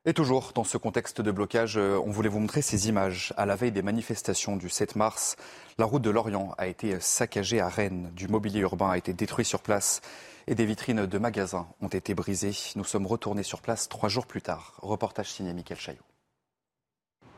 [0.06, 3.32] Et toujours dans ce contexte de blocage, euh, on voulait vous montrer ces images.
[3.38, 5.36] À la veille des manifestations du 7 mars,
[5.78, 8.10] la route de Lorient a été saccagée à Rennes.
[8.14, 10.02] Du mobilier urbain a été détruit sur place
[10.46, 12.54] et des vitrines de magasins ont été brisées.
[12.76, 14.74] Nous sommes retournés sur place trois jours plus tard.
[14.82, 16.13] Reportage signé Michael Chaillot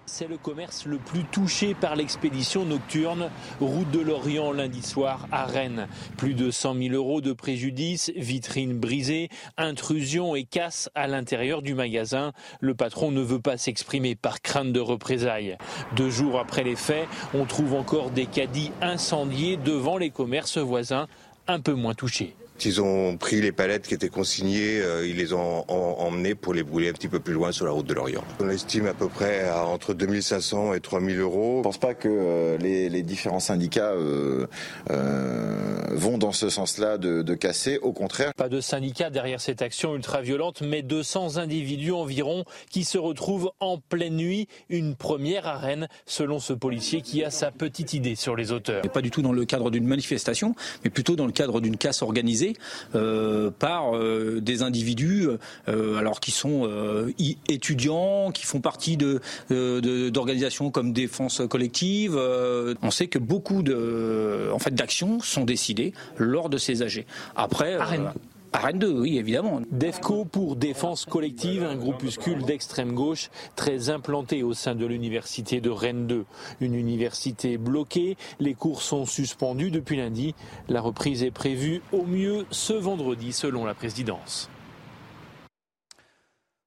[0.07, 3.30] c'est le commerce le plus touché par l'expédition nocturne
[3.61, 5.88] route de l'Orient lundi soir à Rennes.
[6.16, 11.74] Plus de 100 000 euros de préjudice, vitrines brisées, intrusion et casse à l'intérieur du
[11.74, 12.32] magasin.
[12.61, 15.59] Le patron ne veut pas s'exprimer par crainte de représailles.
[15.96, 21.09] Deux jours après les faits, on trouve encore des caddies incendiés devant les commerces voisins
[21.48, 22.34] un peu moins touchés.
[22.64, 26.62] Ils ont pris les palettes qui étaient consignées, euh, ils les ont emmenées pour les
[26.62, 28.24] brûler un petit peu plus loin sur la route de l'Orient.
[28.40, 31.52] On estime à peu près à entre 2500 et 3000 euros.
[31.54, 34.46] Je ne pense pas que euh, les, différents syndicats euh,
[35.90, 37.78] vont dans ce sens-là de, de, casser.
[37.78, 38.32] Au contraire.
[38.34, 43.78] Pas de syndicats derrière cette action ultra-violente, mais 200 individus environ qui se retrouvent en
[43.78, 44.48] pleine nuit.
[44.68, 48.82] Une première arène, selon ce policier qui a sa petite idée sur les auteurs.
[48.82, 50.54] Pas du tout dans le cadre d'une manifestation,
[50.84, 52.45] mais plutôt dans le cadre d'une casse organisée
[52.94, 55.28] euh, par euh, des individus
[55.68, 56.68] euh, alors qui sont
[57.49, 59.20] étudiants, qui font partie de,
[60.11, 62.16] d'organisations comme Défense collective.
[62.16, 67.05] on sait que beaucoup de, en fait, d'actions sont décidées lors de ces AG.
[67.34, 67.78] Après,
[68.57, 69.61] à Rennes 2, oui, évidemment.
[69.70, 75.68] DEFCO pour Défense Collective, un groupuscule d'extrême gauche très implanté au sein de l'université de
[75.68, 76.24] Rennes 2.
[76.61, 80.34] Une université bloquée, les cours sont suspendus depuis lundi.
[80.68, 84.48] La reprise est prévue au mieux ce vendredi selon la présidence.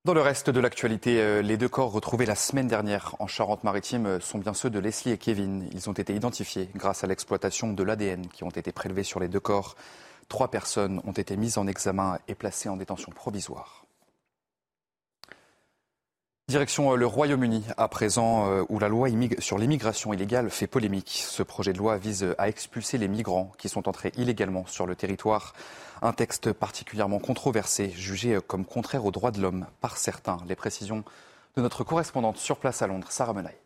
[0.05, 4.05] Dans le reste de l'actualité, euh, les deux corps retrouvés la semaine dernière en Charente-Maritime
[4.05, 5.67] euh, sont bien ceux de Leslie et Kevin.
[5.73, 9.27] Ils ont été identifiés grâce à l'exploitation de l'ADN qui ont été prélevés sur les
[9.27, 9.75] deux corps.
[10.30, 13.86] Trois personnes ont été mises en examen et placées en détention provisoire.
[16.47, 19.07] Direction euh, le Royaume-Uni, à présent, euh, où la loi
[19.39, 21.23] sur l'immigration illégale fait polémique.
[21.27, 24.95] Ce projet de loi vise à expulser les migrants qui sont entrés illégalement sur le
[24.95, 25.53] territoire.
[26.01, 30.38] Un texte particulièrement controversé, jugé euh, comme contraire aux droits de l'homme par certains.
[30.47, 31.03] Les précisions
[31.55, 33.57] de notre correspondante sur place à Londres, Sarah Menaille.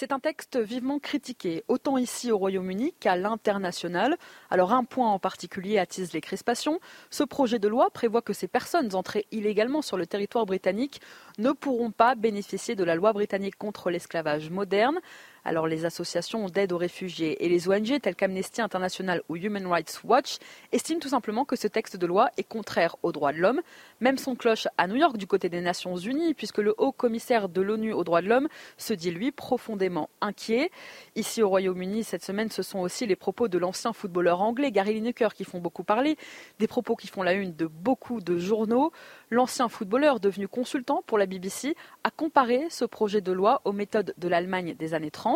[0.00, 4.16] C'est un texte vivement critiqué, autant ici au Royaume-Uni qu'à l'international.
[4.48, 6.80] Alors un point en particulier attise les crispations.
[7.10, 11.02] Ce projet de loi prévoit que ces personnes entrées illégalement sur le territoire britannique
[11.36, 14.98] ne pourront pas bénéficier de la loi britannique contre l'esclavage moderne.
[15.44, 20.00] Alors les associations d'aide aux réfugiés et les ONG telles qu'Amnesty International ou Human Rights
[20.04, 20.36] Watch
[20.72, 23.60] estiment tout simplement que ce texte de loi est contraire aux droits de l'homme.
[24.00, 27.48] Même son cloche à New York du côté des Nations Unies, puisque le haut commissaire
[27.48, 30.70] de l'ONU aux droits de l'homme se dit lui profondément inquiet.
[31.16, 34.94] Ici au Royaume-Uni, cette semaine, ce sont aussi les propos de l'ancien footballeur anglais Gary
[34.94, 36.16] Lineker qui font beaucoup parler,
[36.58, 38.92] des propos qui font la une de beaucoup de journaux.
[39.30, 44.14] L'ancien footballeur devenu consultant pour la BBC a comparé ce projet de loi aux méthodes
[44.18, 45.29] de l'Allemagne des années 30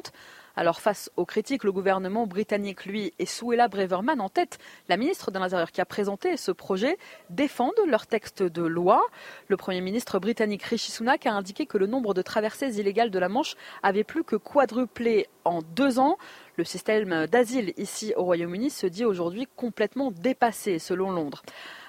[0.56, 5.30] alors face aux critiques, le gouvernement britannique, lui, et Suella Breverman en tête, la ministre
[5.30, 6.96] de l'Intérieur qui a présenté ce projet,
[7.30, 9.04] défendent leur texte de loi.
[9.48, 13.18] Le Premier ministre britannique Rishi Sunak a indiqué que le nombre de traversées illégales de
[13.18, 16.18] la Manche avait plus que quadruplé en deux ans.
[16.56, 21.42] Le système d'asile ici au Royaume-Uni se dit aujourd'hui complètement dépassé, selon Londres.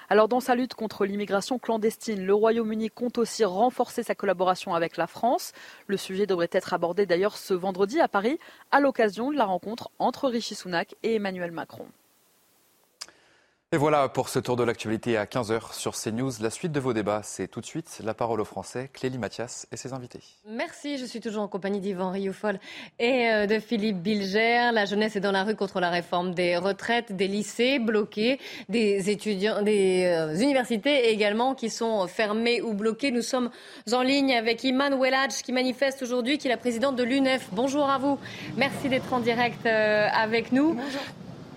[0.08, 4.96] Alors dans sa lutte contre l'immigration clandestine, le Royaume-Uni compte aussi renforcer sa collaboration avec
[4.96, 5.52] la France.
[5.88, 8.38] Le sujet devrait être abordé d'ailleurs ce vendredi à Paris
[8.70, 11.86] à l'occasion de la rencontre entre Rishi Sunak et Emmanuel Macron.
[13.72, 16.30] Et voilà pour ce tour de l'actualité à 15h sur CNews.
[16.40, 19.66] La suite de vos débats, c'est tout de suite la parole aux Français, Clélie Mathias
[19.72, 20.20] et ses invités.
[20.48, 22.60] Merci, je suis toujours en compagnie d'Yvan Rioufol
[23.00, 24.70] et euh, de Philippe Bilger.
[24.72, 28.38] La jeunesse est dans la rue contre la réforme des retraites, des lycées bloqués,
[28.68, 33.10] des étudiants, des euh, universités également qui sont fermées ou bloquées.
[33.10, 33.50] Nous sommes
[33.92, 37.48] en ligne avec Iman Welladj qui manifeste aujourd'hui, qui est la présidente de l'UNEF.
[37.50, 38.16] Bonjour à vous.
[38.56, 40.74] Merci d'être en direct euh, avec nous.
[40.74, 41.02] Bonjour.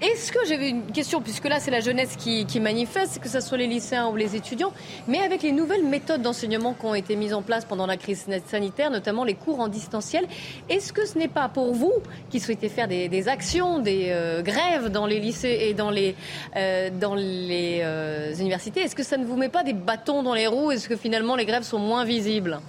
[0.02, 3.58] Est-ce que j'avais une question, puisque là c'est la jeunesse qui, manifeste, que ce soit
[3.58, 4.72] les lycéens ou les étudiants,
[5.10, 8.26] mais avec les nouvelles méthodes d'enseignement qui ont été mises en place pendant la crise
[8.46, 10.26] sanitaire, notamment les cours en distanciel,
[10.70, 11.92] est-ce que ce n'est pas pour vous
[12.30, 16.16] qui souhaitez faire des, actions, des euh, grèves dans les lycées et dans les,
[16.56, 20.72] euh, euh, universités, est-ce que ça ne vous met pas des bâtons dans les roues
[20.72, 22.62] Est-ce que finalement les grèves sont moins visibles?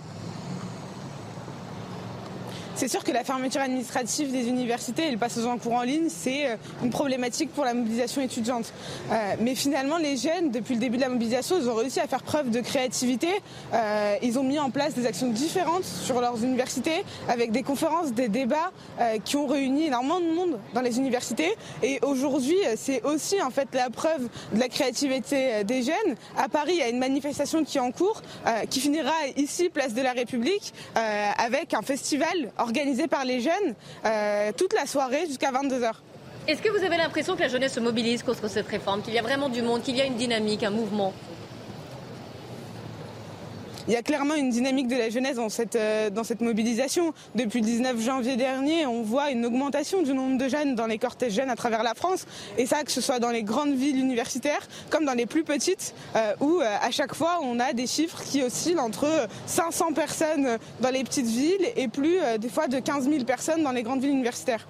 [2.80, 6.08] C'est sûr que la fermeture administrative des universités et le passage en cours en ligne,
[6.08, 8.72] c'est euh, une problématique pour la mobilisation étudiante.
[9.12, 12.06] Euh, mais finalement, les jeunes, depuis le début de la mobilisation, ils ont réussi à
[12.06, 13.28] faire preuve de créativité.
[13.74, 18.14] Euh, ils ont mis en place des actions différentes sur leurs universités, avec des conférences,
[18.14, 18.72] des débats
[19.24, 21.54] qui ont réuni énormément de monde dans les universités.
[21.82, 26.16] Et aujourd'hui, c'est aussi en fait la preuve de la créativité des jeunes.
[26.36, 28.22] À Paris, il y a une manifestation qui est en cours,
[28.68, 30.72] qui finira ici, place de la République,
[31.38, 32.52] avec un festival
[33.08, 35.92] par les jeunes euh, toute la soirée jusqu'à 22h.
[36.48, 39.18] Est-ce que vous avez l'impression que la jeunesse se mobilise contre cette réforme, qu'il y
[39.18, 41.12] a vraiment du monde, qu'il y a une dynamique, un mouvement?
[43.88, 47.14] Il y a clairement une dynamique de la jeunesse dans cette, euh, dans cette mobilisation.
[47.34, 50.98] Depuis le 19 janvier dernier, on voit une augmentation du nombre de jeunes dans les
[50.98, 52.26] cortèges jeunes à travers la France.
[52.58, 55.94] Et ça, que ce soit dans les grandes villes universitaires comme dans les plus petites,
[56.16, 59.06] euh, où euh, à chaque fois, on a des chiffres qui oscillent entre
[59.46, 63.72] 500 personnes dans les petites villes et plus des fois de 15 000 personnes dans
[63.72, 64.66] les grandes villes universitaires.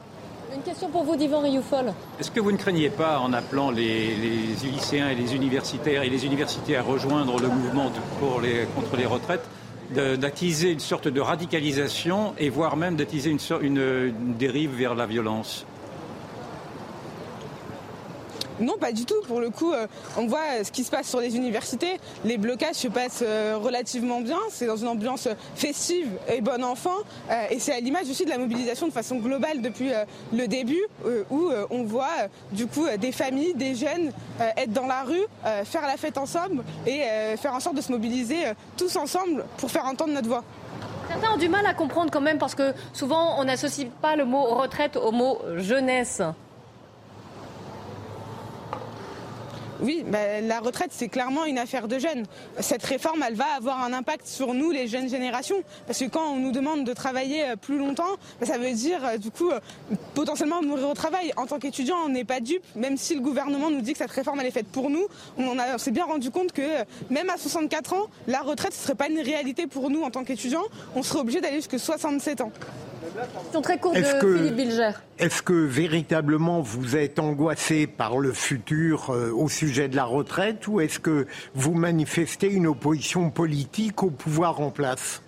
[0.55, 1.93] Une question pour vous, Divan Rioufol.
[2.19, 4.15] Est-ce que vous ne craignez pas, en appelant les,
[4.63, 7.91] lycéens et les universitaires et les universités à rejoindre le mouvement
[8.21, 9.47] contre les retraites,
[9.95, 15.67] d'attiser une sorte de radicalisation et voire même d'attiser une dérive vers la violence?
[18.61, 19.21] Non, pas du tout.
[19.27, 19.87] Pour le coup, euh,
[20.17, 21.99] on voit ce qui se passe sur les universités.
[22.25, 24.39] Les blocages se passent euh, relativement bien.
[24.51, 26.97] C'est dans une ambiance festive et bon enfant.
[27.31, 29.91] Euh, et c'est à l'image aussi de la mobilisation de façon globale depuis
[30.33, 30.83] le début,
[31.31, 32.09] où on voit
[32.53, 34.13] du coup des familles, des jeunes
[34.57, 35.25] être dans la rue,
[35.65, 37.01] faire la fête ensemble et
[37.37, 38.39] faire en sorte de se mobiliser
[38.77, 40.45] tous ensemble pour faire entendre notre voix.
[41.09, 44.25] Certains ont du mal à comprendre quand même parce que souvent on n'associe pas le
[44.25, 46.23] mot retraite au mot jeunesse.
[49.83, 52.25] Oui, bah, la retraite, c'est clairement une affaire de jeunes.
[52.59, 55.63] Cette réforme, elle va avoir un impact sur nous, les jeunes générations.
[55.87, 59.05] Parce que quand on nous demande de travailler euh, plus longtemps, bah, ça veut dire,
[59.05, 59.61] euh, du coup, euh,
[60.15, 61.33] potentiellement mourir au travail.
[61.37, 64.11] En tant qu'étudiant, on n'est pas dupe, même si le gouvernement nous dit que cette
[64.11, 65.07] réforme, elle est faite pour nous.
[65.39, 69.09] On, s'est bien rendu compte que même à 64 ans, la retraite, ce serait pas
[69.09, 70.65] une réalité pour nous en tant qu'étudiants.
[70.95, 72.53] On serait obligé d'aller jusqu'à 67 ans.
[73.21, 74.91] Question très courte de Philippe Bilger.
[75.19, 80.67] Est-ce que véritablement vous êtes angoissé par le futur euh, au sujet de la retraite
[80.69, 85.23] ou est-ce que vous manifestez une opposition politique au pouvoir en place?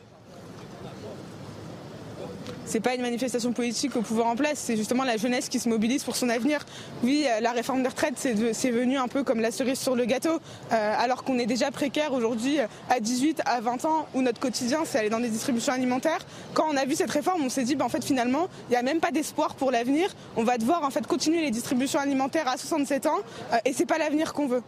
[2.72, 5.68] C'est pas une manifestation politique au pouvoir en place, c'est justement la jeunesse qui se
[5.68, 6.64] mobilise pour son avenir.
[7.02, 10.06] Oui, euh, la réforme des retraites, c'est venu un peu comme la cerise sur le
[10.06, 10.40] gâteau,
[10.72, 14.80] euh, alors qu'on est déjà précaire aujourd'hui à 18, à 20 ans, où notre quotidien,
[14.86, 16.20] c'est aller dans des distributions alimentaires.
[16.54, 18.76] Quand on a vu cette réforme, on s'est dit, bah, en fait, finalement, il n'y
[18.78, 20.08] a même pas d'espoir pour l'avenir.
[20.36, 23.18] On va devoir en fait continuer les distributions alimentaires à 67 ans,
[23.52, 24.62] euh, et c'est pas l'avenir qu'on veut.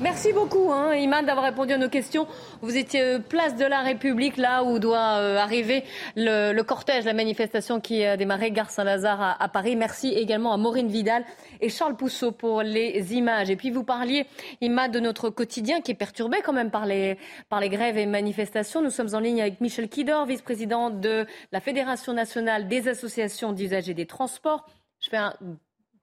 [0.00, 2.28] Merci beaucoup, hein, Iman, d'avoir répondu à nos questions.
[2.62, 5.82] Vous étiez euh, place de la République, là où doit euh, arriver
[6.14, 9.74] le, cortège, la manifestation qui a démarré gare Saint-Lazare à, Paris.
[9.74, 11.24] Merci également à Maureen Vidal
[11.60, 13.50] et Charles Pousseau pour les images.
[13.50, 14.26] Et puis vous parliez,
[14.60, 17.18] Iman, de notre quotidien qui est perturbé quand même par les,
[17.48, 18.80] par les grèves et manifestations.
[18.80, 23.94] Nous sommes en ligne avec Michel Kidor, vice-président de la Fédération nationale des associations d'usagers
[23.94, 24.64] des transports.
[25.00, 25.34] Je fais un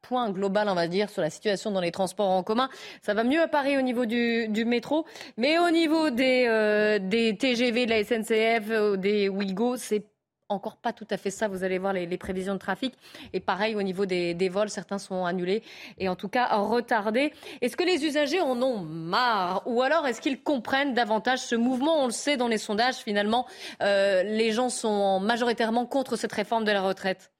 [0.07, 2.69] point global, on va dire, sur la situation dans les transports en commun.
[3.01, 5.05] Ça va mieux à Paris au niveau du, métro,
[5.37, 10.05] mais au niveau des, euh, TGV de la SNCF, euh, des Ouigo, c'est
[10.49, 11.47] encore pas tout à fait ça.
[11.47, 12.93] Vous allez voir les, prévisions de trafic.
[13.33, 15.63] Et pareil, au niveau des, vols, certains sont annulés
[15.97, 17.33] et en tout cas retardés.
[17.61, 19.63] Est-ce que les usagers en ont marre?
[19.65, 22.03] Ou alors est-ce qu'ils comprennent davantage ce mouvement?
[22.03, 23.47] On le sait dans les sondages, finalement,
[23.81, 27.31] euh, les gens sont majoritairement contre cette réforme de la retraite.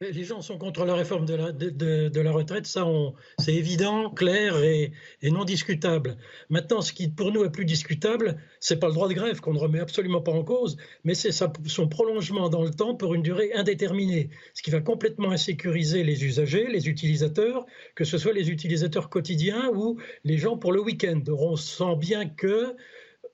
[0.00, 2.84] Les gens sont contre la réforme de la, retraite, ça
[3.38, 4.92] c'est évident, clair et,
[5.22, 6.16] non discutable.
[6.50, 9.52] Maintenant, ce qui pour nous est plus discutable, c'est pas le droit de grève qu'on
[9.52, 13.22] ne remet absolument pas en cause, mais c'est son prolongement dans le temps pour une
[13.22, 17.64] durée indéterminée, ce qui va complètement insécuriser les usagers, les utilisateurs,
[17.94, 21.22] que ce soit les utilisateurs quotidiens ou les gens pour le week-end.
[21.28, 22.74] On sent bien que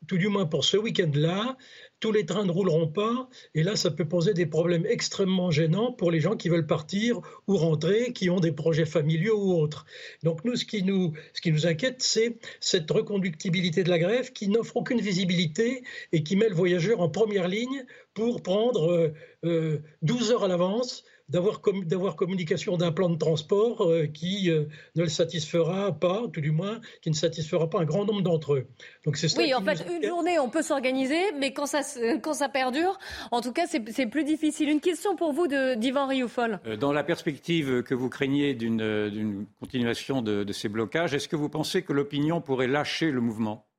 [0.06, 1.56] tout du moins pour ce week-end-là,
[2.01, 5.92] tous les trains ne rouleront pas, et là, ça peut poser des problèmes extrêmement gênants
[5.92, 9.84] pour les gens qui veulent partir ou rentrer, qui ont des projets familiaux ou autres.
[10.22, 14.32] Donc nous, ce qui nous, ce qui nous inquiète, c'est cette reconductibilité de la grève
[14.32, 17.84] qui n'offre aucune visibilité et qui met le voyageur en première ligne
[18.14, 24.06] pour prendre 12 euh, euh, heures à l'avance d'avoir communication d'un plan de transport euh,
[24.06, 24.64] qui euh,
[24.96, 28.54] ne le satisfera pas, tout du moins, qui ne satisfera pas un grand nombre d'entre
[28.54, 28.66] eux.
[29.04, 31.80] Donc c'est oui, en fait, une journée, on peut s'organiser, mais quand ça,
[32.22, 32.98] quand ça perdure,
[33.30, 34.68] en tout cas, c'est plus difficile.
[34.68, 36.60] Une question pour vous d'Ivan Rioufol.
[36.66, 41.36] Euh, dans la perspective que vous craignez d'une continuation de, de ces blocages, est-ce que
[41.36, 43.69] vous pensez que l'opinion pourrait lâcher le mouvement?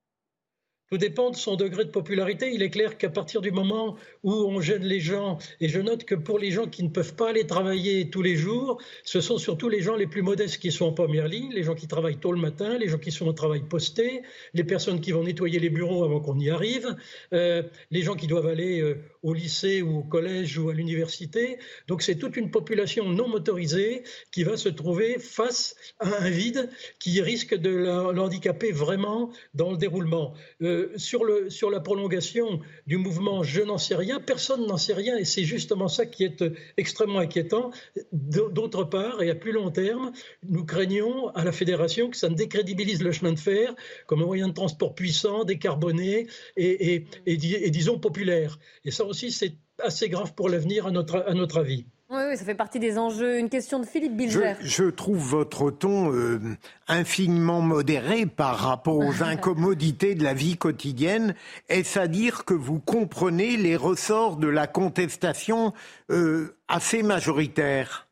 [0.92, 2.52] Tout dépend de son degré de popularité.
[2.54, 6.04] Il est clair qu'à partir du moment où on gêne les gens, et je note
[6.04, 9.38] que pour les gens qui ne peuvent pas aller travailler tous les jours, ce sont
[9.38, 12.18] surtout les gens les plus modestes qui sont en première ligne, les gens qui travaillent
[12.20, 14.22] tôt le matin, les gens qui sont au travail posté,
[14.54, 16.94] les personnes qui vont nettoyer les bureaux avant qu'on y arrive,
[17.32, 21.60] euh, les gens qui doivent aller euh, au lycée ou au collège ou à l'université.
[21.88, 26.70] Donc c'est toute une population non motorisée qui va se trouver face à un vide
[27.00, 27.70] qui risque de
[28.12, 30.34] l'handicaper vraiment dans le déroulement.
[30.62, 34.94] Euh, sur, le, sur la prolongation du mouvement Je n'en sais rien, personne n'en sait
[34.94, 36.44] rien et c'est justement ça qui est
[36.78, 37.72] extrêmement inquiétant.
[38.12, 40.12] D'autre part, et à plus long terme,
[40.48, 43.76] nous craignons à la fédération que ça ne décrédibilise le chemin de fer
[44.08, 48.58] comme un moyen de transport puissant, décarboné et, et disons populaire.
[48.86, 49.54] Et ça aussi, c'est
[49.84, 51.86] assez grave pour l'avenir à notre, à notre avis.
[52.10, 53.40] Oui, ça fait partie des enjeux.
[53.40, 54.56] Une question de Philippe Bilger.
[54.60, 56.42] Je, trouve votre ton euh,
[56.90, 61.36] infiniment modéré par rapport aux incommodités de la vie quotidienne.
[61.70, 65.74] Est-ce à dire que vous comprenez les ressorts de la contestation
[66.10, 68.10] euh, assez majoritaire?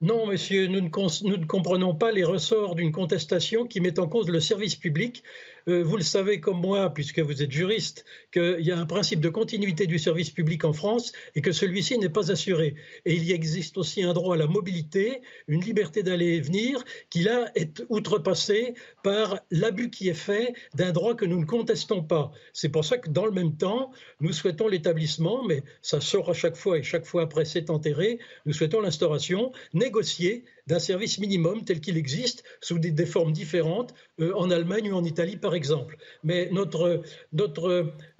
[0.00, 4.38] Non, monsieur, nous ne, comprenons pas les ressorts d'une contestation qui met en cause le
[4.38, 5.24] service public.
[5.68, 9.20] Euh, vous le savez comme moi, puisque vous êtes juriste, qu'il y a un principe
[9.20, 12.74] de continuité du service public en France et que celui-ci n'est pas assuré.
[13.06, 16.84] Et il y existe aussi un droit à la mobilité, une liberté d'aller et venir,
[17.08, 22.02] qui là est outrepassé par l'abus qui est fait d'un droit que nous ne contestons
[22.02, 22.32] pas.
[22.52, 23.90] C'est pour ça que dans le même temps,
[24.20, 28.18] nous souhaitons l'établissement, mais ça sort à chaque fois et chaque fois après c'est enterré,
[28.46, 34.32] nous souhaitons l'instauration négociée d'un service minimum tel qu'il existe sous des, formes différentes euh,
[34.34, 35.96] en Allemagne ou en Italie par exemple.
[36.22, 37.02] Mais notre,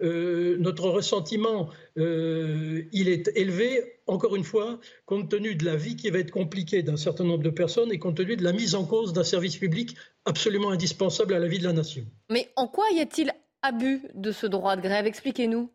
[0.02, 6.10] euh, ressentiment, euh, il est élevé, encore une fois, compte tenu de la vie qui
[6.10, 8.84] va être compliquée d'un certain nombre de personnes et compte tenu de la mise en
[8.84, 12.04] cause d'un service public absolument indispensable à la vie de la nation.
[12.30, 13.32] Mais en quoi y a-t-il
[13.62, 15.06] abus de ce droit de grève?
[15.06, 15.70] Expliquez-nous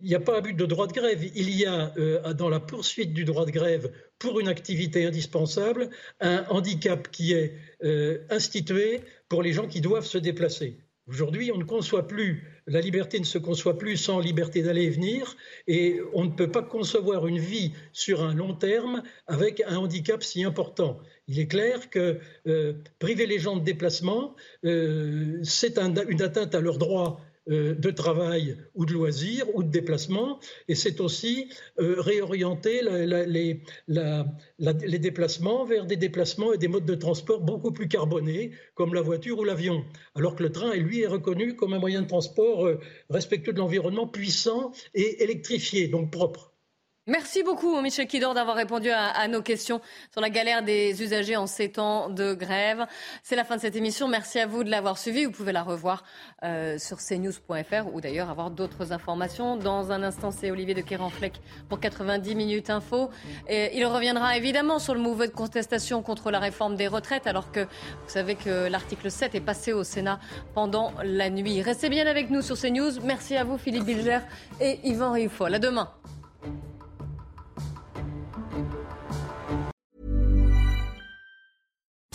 [0.00, 1.24] il n'y a pas abus de droit de grève.
[1.34, 5.90] Il y a, euh, dans la poursuite du droit de grève pour une activité indispensable,
[6.20, 10.78] un handicap qui est euh, institué pour les gens qui doivent se déplacer.
[11.08, 14.90] Aujourd'hui, on ne conçoit plus, la liberté ne se conçoit plus sans liberté d'aller et
[14.90, 15.36] venir,
[15.68, 20.24] et on ne peut pas concevoir une vie sur un long terme avec un handicap
[20.24, 20.98] si important.
[21.28, 22.18] Il est clair que
[22.48, 24.34] euh, priver les gens de déplacement,
[24.64, 30.74] c'est une atteinte à leurs droits de travail ou de loisirs ou de déplacement, et
[30.74, 33.62] c'est aussi euh, réorienter les,
[34.58, 39.02] les, déplacements vers des déplacements et des modes de transport beaucoup plus carbonés, comme la
[39.02, 39.84] voiture ou l'avion,
[40.14, 42.80] alors que le train, lui, est reconnu comme un moyen de transport euh,
[43.10, 46.55] respectueux de l'environnement, puissant et électrifié, donc propre.
[47.08, 49.80] Merci beaucoup, Michel Kidor, d'avoir répondu à, nos questions
[50.10, 52.84] sur la galère des usagers en ces temps de grève.
[53.22, 54.08] C'est la fin de cette émission.
[54.08, 55.24] Merci à vous de l'avoir suivi.
[55.24, 56.02] Vous pouvez la revoir
[56.42, 59.54] euh, sur cnews.fr ou d'ailleurs avoir d'autres informations.
[59.56, 61.34] Dans un instant, c'est Olivier de Kéranfleck
[61.68, 63.08] pour 90 minutes info.
[63.48, 67.60] Il reviendra évidemment sur le mouvement de contestation contre la réforme des retraites, alors que
[67.60, 70.18] vous savez que l'article 7 est passé au Sénat
[70.54, 71.62] pendant la nuit.
[71.62, 73.00] Restez bien avec nous sur CNews.
[73.04, 74.18] Merci à vous, Philippe Bilger
[74.60, 75.54] et Yvan Rioufol.
[75.54, 75.88] À demain.